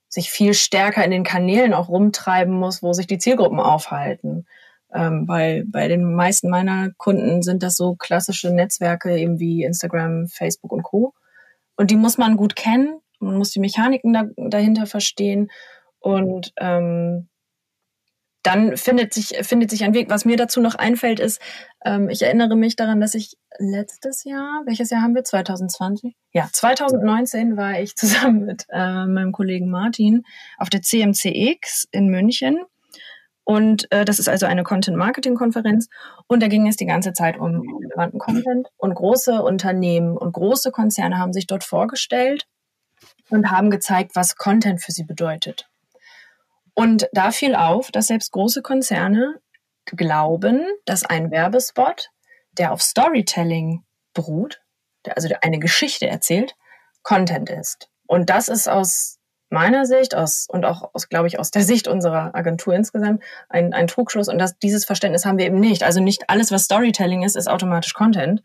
[0.08, 4.46] sich viel stärker in den Kanälen auch rumtreiben muss, wo sich die Zielgruppen aufhalten.
[4.94, 10.28] Ähm, bei, bei den meisten meiner Kunden sind das so klassische Netzwerke eben wie Instagram,
[10.28, 11.16] Facebook und Co.
[11.76, 15.50] Und die muss man gut kennen man muss die Mechaniken da, dahinter verstehen
[16.00, 17.30] und ähm,
[18.44, 20.10] dann findet sich, findet sich ein Weg.
[20.10, 21.42] Was mir dazu noch einfällt, ist,
[21.86, 25.24] ähm, ich erinnere mich daran, dass ich letztes Jahr, welches Jahr haben wir?
[25.24, 26.14] 2020?
[26.34, 30.24] Ja, 2019 war ich zusammen mit äh, meinem Kollegen Martin
[30.58, 32.60] auf der CMCX in München.
[33.46, 35.88] Und äh, das ist also eine Content-Marketing-Konferenz.
[36.28, 38.68] Und da ging es die ganze Zeit um relevanten Content.
[38.78, 42.46] Und große Unternehmen und große Konzerne haben sich dort vorgestellt
[43.34, 45.68] und haben gezeigt, was Content für sie bedeutet.
[46.76, 49.40] Und da fiel auf, dass selbst große Konzerne
[49.86, 52.10] glauben, dass ein Werbespot,
[52.52, 54.62] der auf Storytelling beruht,
[55.16, 56.56] also eine Geschichte erzählt,
[57.02, 57.90] Content ist.
[58.06, 59.18] Und das ist aus
[59.50, 63.74] meiner Sicht aus, und auch aus, glaube ich, aus der Sicht unserer Agentur insgesamt ein,
[63.74, 64.28] ein Trugschluss.
[64.30, 65.82] Und das, dieses Verständnis haben wir eben nicht.
[65.82, 68.44] Also nicht alles, was Storytelling ist, ist automatisch Content,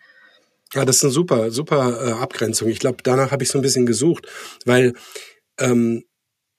[0.75, 2.69] ja, das ist eine super, super äh, Abgrenzung.
[2.69, 4.27] Ich glaube, danach habe ich so ein bisschen gesucht,
[4.65, 4.95] weil
[5.59, 6.05] ähm,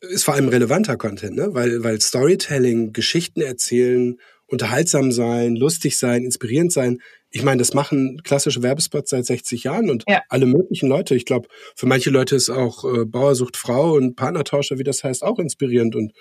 [0.01, 1.49] ist vor allem relevanter Content, ne?
[1.53, 4.17] Weil, weil Storytelling, Geschichten erzählen,
[4.47, 6.99] unterhaltsam sein, lustig sein, inspirierend sein.
[7.29, 10.21] Ich meine, das machen klassische Werbespots seit 60 Jahren und ja.
[10.29, 11.15] alle möglichen Leute.
[11.15, 15.03] Ich glaube, für manche Leute ist auch äh, Bauer sucht Frau und Partnertauscher, wie das
[15.03, 16.13] heißt, auch inspirierend und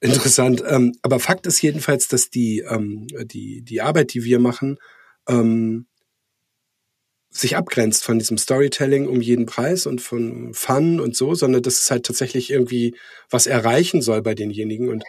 [0.00, 0.62] interessant.
[0.66, 4.78] Ähm, aber Fakt ist jedenfalls, dass die, ähm, die, die Arbeit, die wir machen,
[5.28, 5.86] ähm,
[7.30, 11.80] sich abgrenzt von diesem Storytelling um jeden Preis und von Fun und so, sondern dass
[11.80, 12.96] es halt tatsächlich irgendwie
[13.30, 15.04] was erreichen soll bei denjenigen und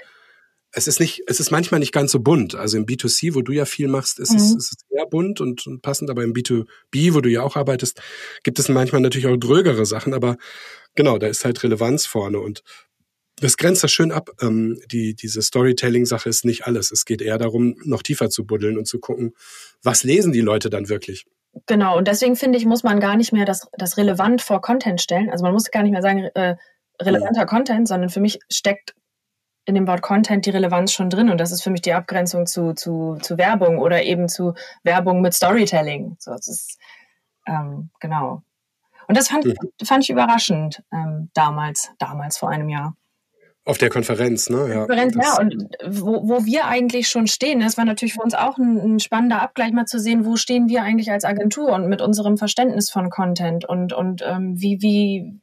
[0.74, 2.56] es ist nicht, es ist manchmal nicht ganz so bunt.
[2.56, 4.38] Also im B2C, wo du ja viel machst, ist, mhm.
[4.38, 7.58] es, ist es sehr bunt und, und passend, aber im B2B, wo du ja auch
[7.58, 8.02] arbeitest,
[8.44, 10.38] gibt es manchmal natürlich auch drögere Sachen, aber
[10.96, 12.64] genau, da ist halt Relevanz vorne und
[13.38, 14.30] das grenzt das schön ab.
[14.40, 16.92] Ähm, die, diese Storytelling-Sache ist nicht alles.
[16.92, 19.34] Es geht eher darum, noch tiefer zu buddeln und zu gucken,
[19.82, 21.26] was lesen die Leute dann wirklich.
[21.68, 25.02] Genau, und deswegen finde ich, muss man gar nicht mehr das, das relevant vor Content
[25.02, 25.30] stellen.
[25.30, 26.56] Also man muss gar nicht mehr sagen, äh,
[27.02, 27.46] relevanter ja.
[27.46, 28.96] Content, sondern für mich steckt
[29.66, 31.30] in dem Wort Content die Relevanz schon drin.
[31.30, 35.22] Und das ist für mich die Abgrenzung zu, zu, zu Werbung oder eben zu Werbung
[35.22, 36.16] mit Storytelling.
[36.20, 36.80] So, das ist,
[37.48, 38.44] ähm, genau.
[39.08, 39.56] Und das fand, mhm.
[39.84, 42.96] fand ich überraschend ähm, damals, damals vor einem Jahr.
[43.64, 44.70] Auf der Konferenz, ne?
[44.70, 45.38] Ja, Konferenz, ja.
[45.40, 49.00] Und wo, wo wir eigentlich schon stehen, das war natürlich für uns auch ein, ein,
[49.00, 52.90] spannender Abgleich mal zu sehen, wo stehen wir eigentlich als Agentur und mit unserem Verständnis
[52.90, 55.40] von Content und, und ähm, wie, wie,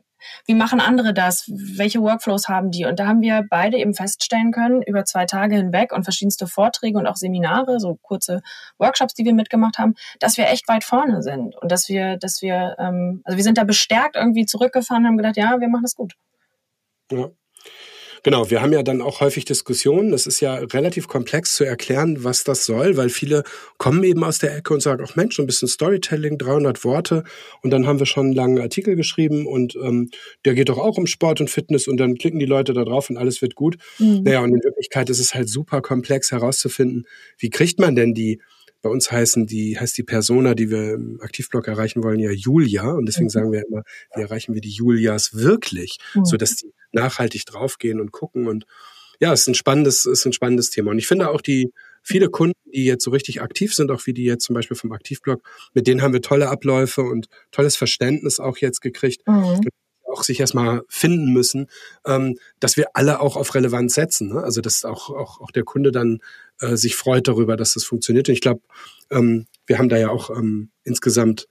[0.46, 1.48] wie machen andere das?
[1.48, 2.86] Welche Workflows haben die?
[2.86, 6.98] Und da haben wir beide eben feststellen können, über zwei Tage hinweg und verschiedenste Vorträge
[6.98, 8.42] und auch Seminare, so kurze
[8.78, 12.42] Workshops, die wir mitgemacht haben, dass wir echt weit vorne sind und dass wir, dass
[12.42, 15.84] wir, ähm, also wir sind da bestärkt irgendwie zurückgefahren und haben gedacht, ja, wir machen
[15.84, 16.14] das gut.
[17.12, 17.30] Ja.
[18.22, 20.10] Genau, wir haben ja dann auch häufig Diskussionen.
[20.10, 23.42] Das ist ja relativ komplex zu erklären, was das soll, weil viele
[23.76, 27.24] kommen eben aus der Ecke und sagen, ach Mensch, ein bisschen Storytelling, 300 Worte.
[27.62, 30.10] Und dann haben wir schon einen langen Artikel geschrieben und ähm,
[30.44, 33.10] der geht doch auch um Sport und Fitness und dann klicken die Leute da drauf
[33.10, 33.76] und alles wird gut.
[33.98, 34.22] Mhm.
[34.24, 37.06] Naja, und in Wirklichkeit ist es halt super komplex herauszufinden,
[37.38, 38.40] wie kriegt man denn die
[38.82, 42.92] bei uns heißen die, heißt die Persona, die wir im Aktivblog erreichen wollen, ja Julia.
[42.92, 43.30] Und deswegen mhm.
[43.30, 43.82] sagen wir immer,
[44.14, 46.24] wie erreichen wir die Julias wirklich, mhm.
[46.24, 48.46] so dass die nachhaltig draufgehen und gucken.
[48.46, 48.66] Und
[49.20, 50.92] ja, es ist ein spannendes, ist ein spannendes Thema.
[50.92, 54.14] Und ich finde auch die viele Kunden, die jetzt so richtig aktiv sind, auch wie
[54.14, 55.42] die jetzt zum Beispiel vom Aktivblog,
[55.74, 59.26] mit denen haben wir tolle Abläufe und tolles Verständnis auch jetzt gekriegt.
[59.26, 59.60] Mhm
[60.08, 61.68] auch sich erstmal finden müssen,
[62.06, 64.30] ähm, dass wir alle auch auf Relevanz setzen.
[64.30, 64.42] Ne?
[64.42, 66.20] Also dass auch, auch, auch der Kunde dann
[66.60, 68.28] äh, sich freut darüber, dass das funktioniert.
[68.28, 68.62] Und ich glaube,
[69.10, 71.48] ähm, wir haben da ja auch ähm, insgesamt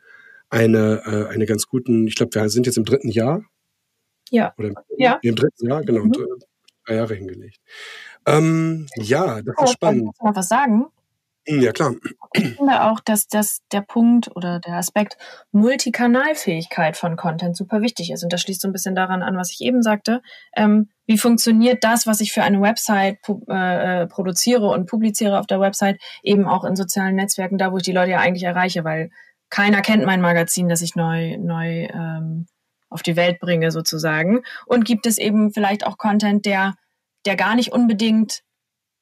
[0.50, 3.44] eine, äh, eine ganz guten, ich glaube, wir sind jetzt im dritten Jahr
[4.32, 4.54] ja.
[4.58, 5.20] Oder ja.
[5.22, 6.14] im dritten Jahr, genau, mhm.
[6.86, 7.60] drei Jahre hingelegt.
[8.26, 10.06] Ähm, ja, das oh, ist spannend.
[10.06, 10.86] Kannst du noch was sagen?
[11.48, 11.96] Hm, ja, klar.
[12.34, 15.18] Ich finde auch, dass das der Punkt oder der Aspekt
[15.52, 18.24] Multikanalfähigkeit von Content super wichtig ist.
[18.24, 20.22] Und das schließt so ein bisschen daran an, was ich eben sagte.
[20.56, 23.20] Ähm, wie funktioniert das, was ich für eine Website
[23.50, 27.78] äh, äh, produziere und publiziere auf der Website, eben auch in sozialen Netzwerken, da wo
[27.78, 29.10] ich die Leute ja eigentlich erreiche, weil
[29.50, 32.48] keiner kennt mein Magazin, das ich neu, neu ähm,
[32.90, 34.42] auf die Welt bringe sozusagen.
[34.66, 36.76] Und gibt es eben vielleicht auch Content, der,
[37.26, 38.42] der gar nicht unbedingt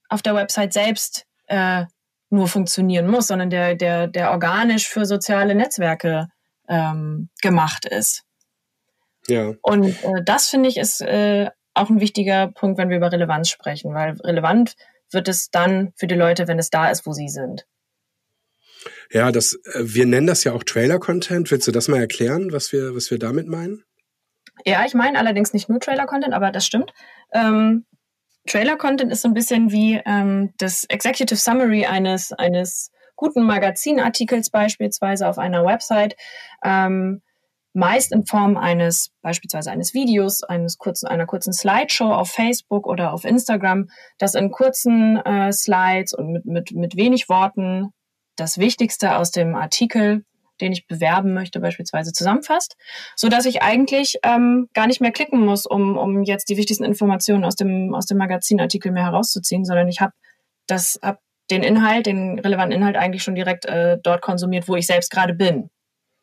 [0.09, 1.85] auf der Website selbst äh,
[2.30, 6.28] nur funktionieren muss, sondern der, der, der organisch für soziale Netzwerke
[6.67, 8.23] ähm, gemacht ist.
[9.28, 9.53] Ja.
[9.61, 13.49] Und äh, das finde ich ist äh, auch ein wichtiger Punkt, wenn wir über Relevanz
[13.49, 14.76] sprechen, weil relevant
[15.11, 17.65] wird es dann für die Leute, wenn es da ist, wo sie sind.
[19.11, 21.51] Ja, das, äh, wir nennen das ja auch Trailer-Content.
[21.51, 23.84] Willst du das mal erklären, was wir, was wir damit meinen?
[24.63, 26.93] Ja, ich meine allerdings nicht nur Trailer-Content, aber das stimmt.
[27.34, 27.86] Ähm,
[28.47, 35.27] Trailer-Content ist so ein bisschen wie ähm, das Executive Summary eines, eines guten Magazinartikels beispielsweise
[35.27, 36.15] auf einer Website.
[36.63, 37.21] Ähm,
[37.75, 43.11] meist in Form eines beispielsweise eines Videos, eines kurzen, einer kurzen Slideshow auf Facebook oder
[43.11, 47.89] auf Instagram, das in kurzen äh, Slides und mit, mit, mit wenig Worten
[48.37, 50.23] das Wichtigste aus dem Artikel,
[50.61, 52.75] den ich bewerben möchte, beispielsweise zusammenfasst,
[53.15, 56.85] so dass ich eigentlich ähm, gar nicht mehr klicken muss, um, um jetzt die wichtigsten
[56.85, 60.13] Informationen aus dem, aus dem Magazinartikel mehr herauszuziehen, sondern ich habe
[60.67, 61.19] das, hab
[61.51, 65.33] den Inhalt, den relevanten Inhalt eigentlich schon direkt äh, dort konsumiert, wo ich selbst gerade
[65.33, 65.69] bin.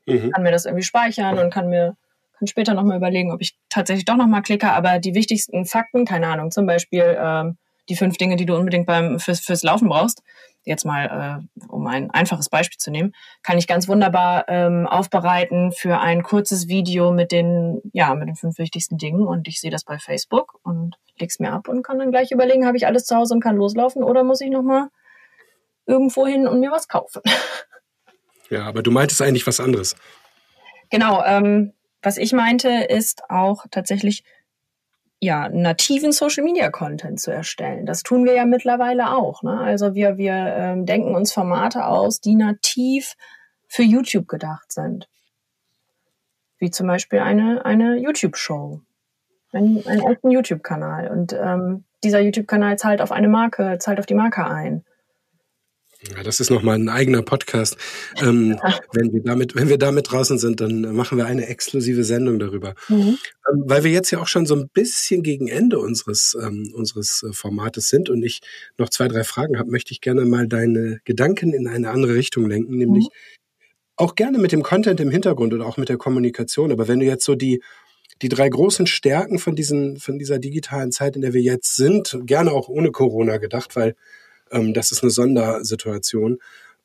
[0.07, 0.33] Mhm.
[0.33, 1.97] Kann mir das irgendwie speichern und kann mir
[2.43, 4.73] kann später nochmal überlegen, ob ich tatsächlich doch nochmal klicke.
[4.73, 7.57] Aber die wichtigsten Fakten, keine Ahnung, zum Beispiel ähm,
[7.89, 10.23] die fünf Dinge, die du unbedingt beim fürs, fürs Laufen brauchst,
[10.65, 15.73] jetzt mal, äh, um ein einfaches Beispiel zu nehmen, kann ich ganz wunderbar ähm, aufbereiten
[15.73, 19.27] für ein kurzes Video mit den, ja, mit den fünf wichtigsten Dingen.
[19.27, 22.67] Und ich sehe das bei Facebook und leg's mir ab und kann dann gleich überlegen,
[22.67, 24.89] habe ich alles zu Hause und kann loslaufen oder muss ich nochmal
[25.87, 27.23] irgendwo hin und mir was kaufen?
[28.51, 29.97] Ja, aber du meintest eigentlich was anderes.
[30.91, 31.73] Genau, ähm,
[32.03, 34.25] was ich meinte, ist auch tatsächlich
[35.23, 37.87] ja, nativen Social Media Content zu erstellen.
[37.87, 39.45] Das tun wir ja mittlerweile auch.
[39.45, 39.57] Ne?
[39.57, 43.15] Also wir, wir ähm, denken uns Formate aus, die nativ
[43.69, 45.09] für YouTube gedacht sind.
[46.59, 48.81] Wie zum Beispiel eine, eine YouTube-Show.
[49.53, 51.09] Ein, einen echten YouTube-Kanal.
[51.13, 54.85] Und ähm, dieser YouTube-Kanal zahlt auf eine Marke, zahlt auf die Marke ein.
[56.11, 57.77] Ja, das ist nochmal ein eigener Podcast.
[58.21, 58.59] Ähm,
[58.93, 62.75] wenn wir damit, wenn wir damit draußen sind, dann machen wir eine exklusive Sendung darüber.
[62.89, 63.19] Mhm.
[63.49, 67.23] Ähm, weil wir jetzt ja auch schon so ein bisschen gegen Ende unseres, ähm, unseres
[67.23, 68.41] äh, Formates sind und ich
[68.79, 72.49] noch zwei, drei Fragen habe, möchte ich gerne mal deine Gedanken in eine andere Richtung
[72.49, 73.63] lenken, nämlich mhm.
[73.95, 76.73] auch gerne mit dem Content im Hintergrund oder auch mit der Kommunikation.
[76.73, 77.63] Aber wenn du jetzt so die,
[78.23, 82.19] die drei großen Stärken von diesen, von dieser digitalen Zeit, in der wir jetzt sind,
[82.25, 83.95] gerne auch ohne Corona gedacht, weil
[84.53, 86.39] ähm, das ist eine Sondersituation,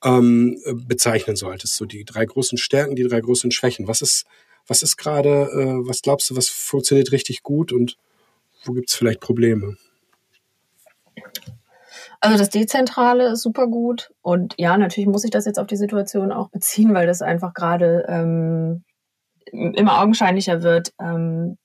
[0.04, 1.76] ähm, bezeichnen solltest.
[1.76, 3.88] So die drei großen Stärken, die drei großen Schwächen.
[3.88, 4.26] Was ist,
[4.68, 7.98] was ist gerade, äh, was glaubst du, was funktioniert richtig gut und
[8.66, 9.78] wo gibt es vielleicht Probleme?
[12.20, 15.78] Also das Dezentrale ist super gut und ja, natürlich muss ich das jetzt auf die
[15.78, 18.84] Situation auch beziehen, weil das einfach gerade ähm,
[19.52, 21.58] immer augenscheinlicher wird, ähm,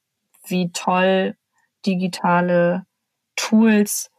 [0.46, 1.36] wie toll
[1.86, 2.84] digitale
[3.34, 4.11] Tools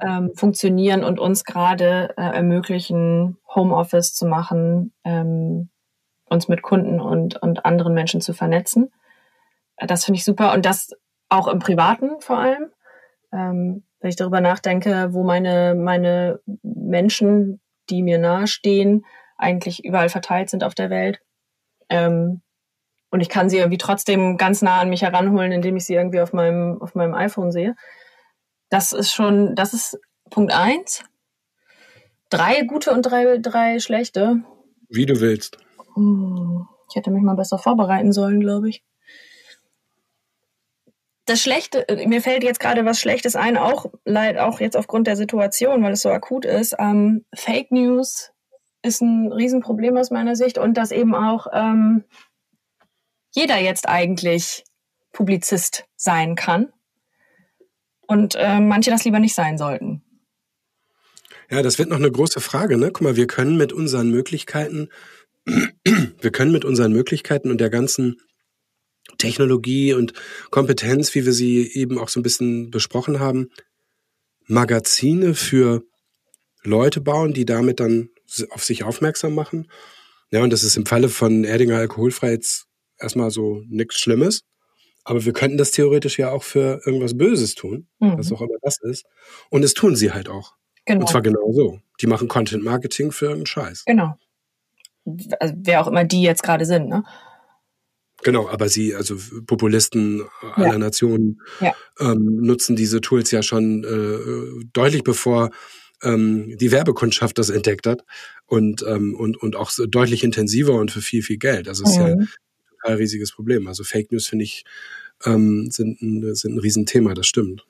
[0.00, 5.70] ähm, funktionieren und uns gerade äh, ermöglichen, Homeoffice zu machen, ähm,
[6.26, 8.92] uns mit Kunden und, und anderen Menschen zu vernetzen.
[9.76, 10.90] Äh, das finde ich super und das
[11.28, 12.70] auch im Privaten vor allem.
[13.32, 17.60] Ähm, wenn ich darüber nachdenke, wo meine, meine Menschen,
[17.90, 19.04] die mir nahestehen,
[19.36, 21.20] eigentlich überall verteilt sind auf der Welt.
[21.88, 22.42] Ähm,
[23.10, 26.20] und ich kann sie irgendwie trotzdem ganz nah an mich heranholen, indem ich sie irgendwie
[26.20, 27.74] auf meinem, auf meinem iPhone sehe.
[28.68, 29.98] Das ist schon, das ist
[30.30, 31.04] Punkt eins.
[32.30, 34.42] Drei gute und drei, drei schlechte.
[34.88, 35.58] Wie du willst.
[35.94, 38.82] Hm, ich hätte mich mal besser vorbereiten sollen, glaube ich.
[41.24, 43.86] Das Schlechte, mir fällt jetzt gerade was Schlechtes ein, auch,
[44.38, 46.74] auch jetzt aufgrund der Situation, weil es so akut ist.
[46.78, 48.32] Ähm, Fake News
[48.82, 52.04] ist ein Riesenproblem aus meiner Sicht und dass eben auch ähm,
[53.34, 54.64] jeder jetzt eigentlich
[55.12, 56.72] Publizist sein kann
[58.08, 60.02] und äh, manche das lieber nicht sein sollten.
[61.50, 62.76] Ja, das wird noch eine große Frage.
[62.76, 62.86] Ne?
[62.86, 64.88] Guck mal, wir können mit unseren Möglichkeiten,
[65.44, 68.16] wir können mit unseren Möglichkeiten und der ganzen
[69.16, 70.12] Technologie und
[70.50, 73.48] Kompetenz, wie wir sie eben auch so ein bisschen besprochen haben,
[74.46, 75.82] Magazine für
[76.62, 78.10] Leute bauen, die damit dann
[78.50, 79.70] auf sich aufmerksam machen.
[80.30, 82.66] Ja, und das ist im Falle von Erdinger alkoholfrei jetzt
[82.98, 84.42] erstmal so nichts Schlimmes.
[85.08, 88.18] Aber wir könnten das theoretisch ja auch für irgendwas Böses tun, mhm.
[88.18, 89.06] was auch immer das ist.
[89.48, 90.54] Und es tun sie halt auch.
[90.84, 91.00] Genau.
[91.00, 91.80] Und zwar genau so.
[92.02, 93.84] Die machen Content Marketing für irgendeinen Scheiß.
[93.86, 94.18] Genau.
[95.40, 97.04] Also, wer auch immer die jetzt gerade sind, ne?
[98.22, 100.24] Genau, aber sie, also Populisten
[100.56, 100.78] aller ja.
[100.78, 101.72] Nationen, ja.
[101.98, 105.48] Ähm, nutzen diese Tools ja schon äh, deutlich bevor
[106.02, 108.04] ähm, die Werbekundschaft das entdeckt hat
[108.44, 111.66] und, ähm, und, und auch so deutlich intensiver und für viel, viel Geld.
[111.66, 112.02] Also es mhm.
[112.02, 112.28] ist ja mhm
[112.88, 113.66] total riesiges Problem.
[113.66, 114.64] Also Fake News, finde ich,
[115.24, 117.66] ähm, sind, ein, sind ein Riesenthema, das stimmt.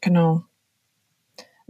[0.00, 0.44] Genau.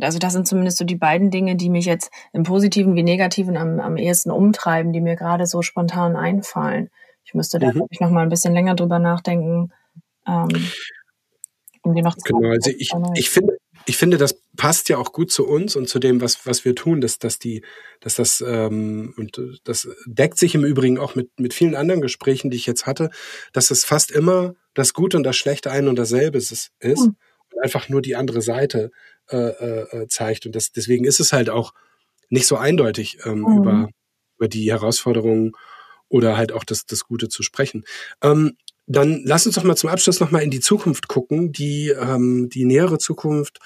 [0.00, 3.56] Also das sind zumindest so die beiden Dinge, die mich jetzt im Positiven wie Negativen
[3.56, 6.90] am, am ehesten umtreiben, die mir gerade so spontan einfallen.
[7.24, 7.84] Ich müsste da, mhm.
[7.90, 9.72] ich, noch mal ein bisschen länger drüber nachdenken.
[10.26, 10.48] Ähm,
[11.82, 13.56] um die noch zu Genau, also ich, ich finde,
[13.86, 16.74] ich finde, das passt ja auch gut zu uns und zu dem, was, was wir
[16.74, 17.62] tun, dass, dass die,
[18.00, 22.50] dass das, ähm, und das deckt sich im Übrigen auch mit, mit vielen anderen Gesprächen,
[22.50, 23.10] die ich jetzt hatte,
[23.52, 27.16] dass es fast immer das Gute und das Schlechte ein und dasselbe ist, ist mhm.
[27.52, 28.90] und einfach nur die andere Seite
[29.30, 30.46] äh, äh, äh, zeigt.
[30.46, 31.74] Und das, deswegen ist es halt auch
[32.28, 33.58] nicht so eindeutig ähm, mhm.
[33.58, 33.88] über,
[34.36, 35.52] über die Herausforderungen
[36.08, 37.84] oder halt auch das, das Gute zu sprechen.
[38.22, 38.56] Ähm,
[38.86, 42.48] dann lass uns doch mal zum Abschluss noch mal in die Zukunft gucken, die, ähm,
[42.50, 43.58] die nähere Zukunft.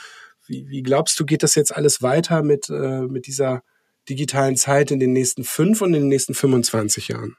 [0.47, 3.63] Wie, wie glaubst du, geht das jetzt alles weiter mit, äh, mit dieser
[4.09, 7.37] digitalen Zeit in den nächsten fünf und in den nächsten 25 Jahren?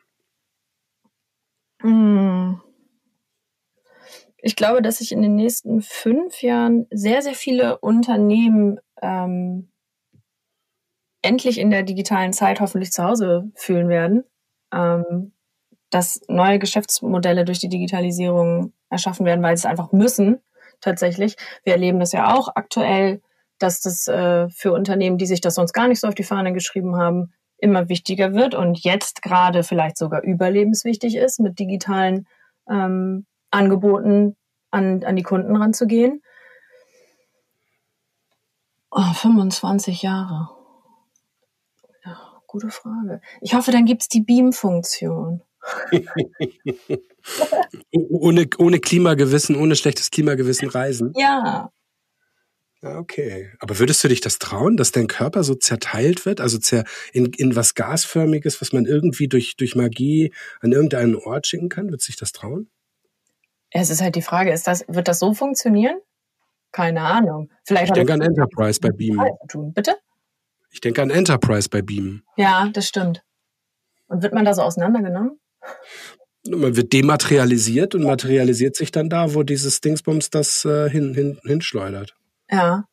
[1.81, 2.61] Hm.
[4.41, 9.69] Ich glaube, dass sich in den nächsten fünf Jahren sehr, sehr viele Unternehmen ähm,
[11.21, 14.23] endlich in der digitalen Zeit hoffentlich zu Hause fühlen werden.
[14.73, 15.33] Ähm,
[15.89, 20.39] dass neue Geschäftsmodelle durch die Digitalisierung erschaffen werden, weil sie es einfach müssen,
[20.81, 21.35] tatsächlich.
[21.63, 23.21] Wir erleben das ja auch aktuell,
[23.57, 26.53] dass das äh, für Unternehmen, die sich das sonst gar nicht so auf die Fahne
[26.53, 32.25] geschrieben haben, immer wichtiger wird und jetzt gerade vielleicht sogar überlebenswichtig ist, mit digitalen
[32.69, 34.37] ähm, Angeboten
[34.71, 36.21] an, an die Kunden ranzugehen.
[38.91, 40.49] Oh, 25 Jahre.
[42.05, 43.21] Ja, gute Frage.
[43.41, 45.41] Ich hoffe, dann gibt's die Beam-Funktion.
[47.91, 51.13] ohne, ohne Klimagewissen, ohne schlechtes Klimagewissen reisen?
[51.15, 51.71] Ja.
[52.81, 53.51] Okay.
[53.59, 57.25] Aber würdest du dich das trauen, dass dein Körper so zerteilt wird, also zer in,
[57.33, 61.89] in was Gasförmiges, was man irgendwie durch, durch Magie an irgendeinen Ort schicken kann?
[61.89, 62.69] Würdest du dich das trauen?
[63.71, 65.99] Es ist halt die Frage, ist das, wird das so funktionieren?
[66.71, 67.49] Keine Ahnung.
[67.65, 69.21] Vielleicht ich denke an Enterprise bei Beam.
[69.73, 69.97] Bitte?
[70.71, 72.23] Ich denke an Enterprise bei Beam.
[72.37, 73.23] Ja, das stimmt.
[74.07, 75.39] Und wird man da so auseinandergenommen?
[76.47, 81.39] Man wird dematerialisiert und materialisiert sich dann da, wo dieses Dingsbums das äh, hin, hin,
[81.43, 82.15] hinschleudert.
[82.49, 82.85] Ja.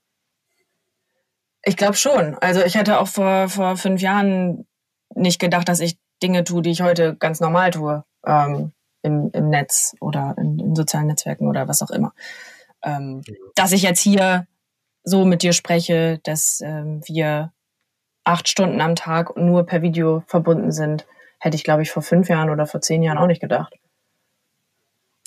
[1.62, 2.34] Ich glaube schon.
[2.36, 4.66] Also ich hätte auch vor, vor fünf Jahren
[5.14, 8.04] nicht gedacht, dass ich Dinge tue, die ich heute ganz normal tue.
[8.26, 8.72] Ähm,
[9.06, 12.12] im, im Netz oder in, in, sozialen Netzwerken oder was auch immer.
[12.82, 13.22] Ähm,
[13.54, 14.46] dass ich jetzt hier
[15.04, 17.52] so mit dir spreche, dass ähm, wir
[18.24, 21.06] acht Stunden am Tag nur per Video verbunden sind,
[21.38, 23.74] hätte ich, glaube ich, vor fünf Jahren oder vor zehn Jahren auch nicht gedacht.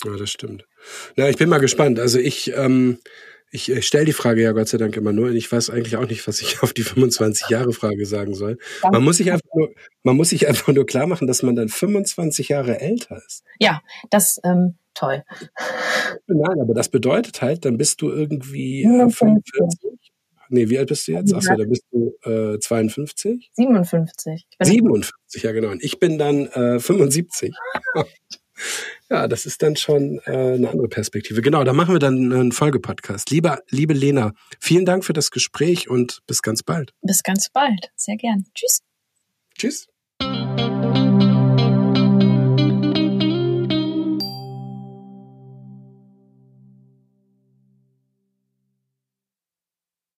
[0.04, 0.66] Ja, das stimmt.
[1.16, 2.00] Na, ich bin mal gespannt.
[2.00, 2.98] Also ich, ähm,
[3.50, 5.96] ich, ich stelle die Frage ja Gott sei Dank immer nur und ich weiß eigentlich
[5.96, 8.58] auch nicht, was ich auf die 25 Jahre Frage sagen soll.
[8.90, 9.70] Man muss sich einfach nur,
[10.02, 13.44] man muss sich einfach nur klar machen, dass man dann 25 Jahre älter ist.
[13.58, 15.24] Ja, das ähm, toll.
[16.26, 19.99] Nein, aber das bedeutet halt, dann bist du irgendwie äh, 45,
[20.50, 21.32] Nee, wie alt bist du jetzt?
[21.32, 23.50] Achso, da bist du äh, 52?
[23.54, 24.46] 57.
[24.60, 25.70] 57, ja genau.
[25.70, 27.54] Und ich bin dann äh, 75.
[29.10, 31.40] ja, das ist dann schon äh, eine andere Perspektive.
[31.40, 33.30] Genau, da machen wir dann einen Folgepodcast.
[33.30, 36.92] Liebe, liebe Lena, vielen Dank für das Gespräch und bis ganz bald.
[37.02, 37.90] Bis ganz bald.
[37.94, 38.44] Sehr gern.
[38.54, 38.80] Tschüss.
[39.56, 39.86] Tschüss.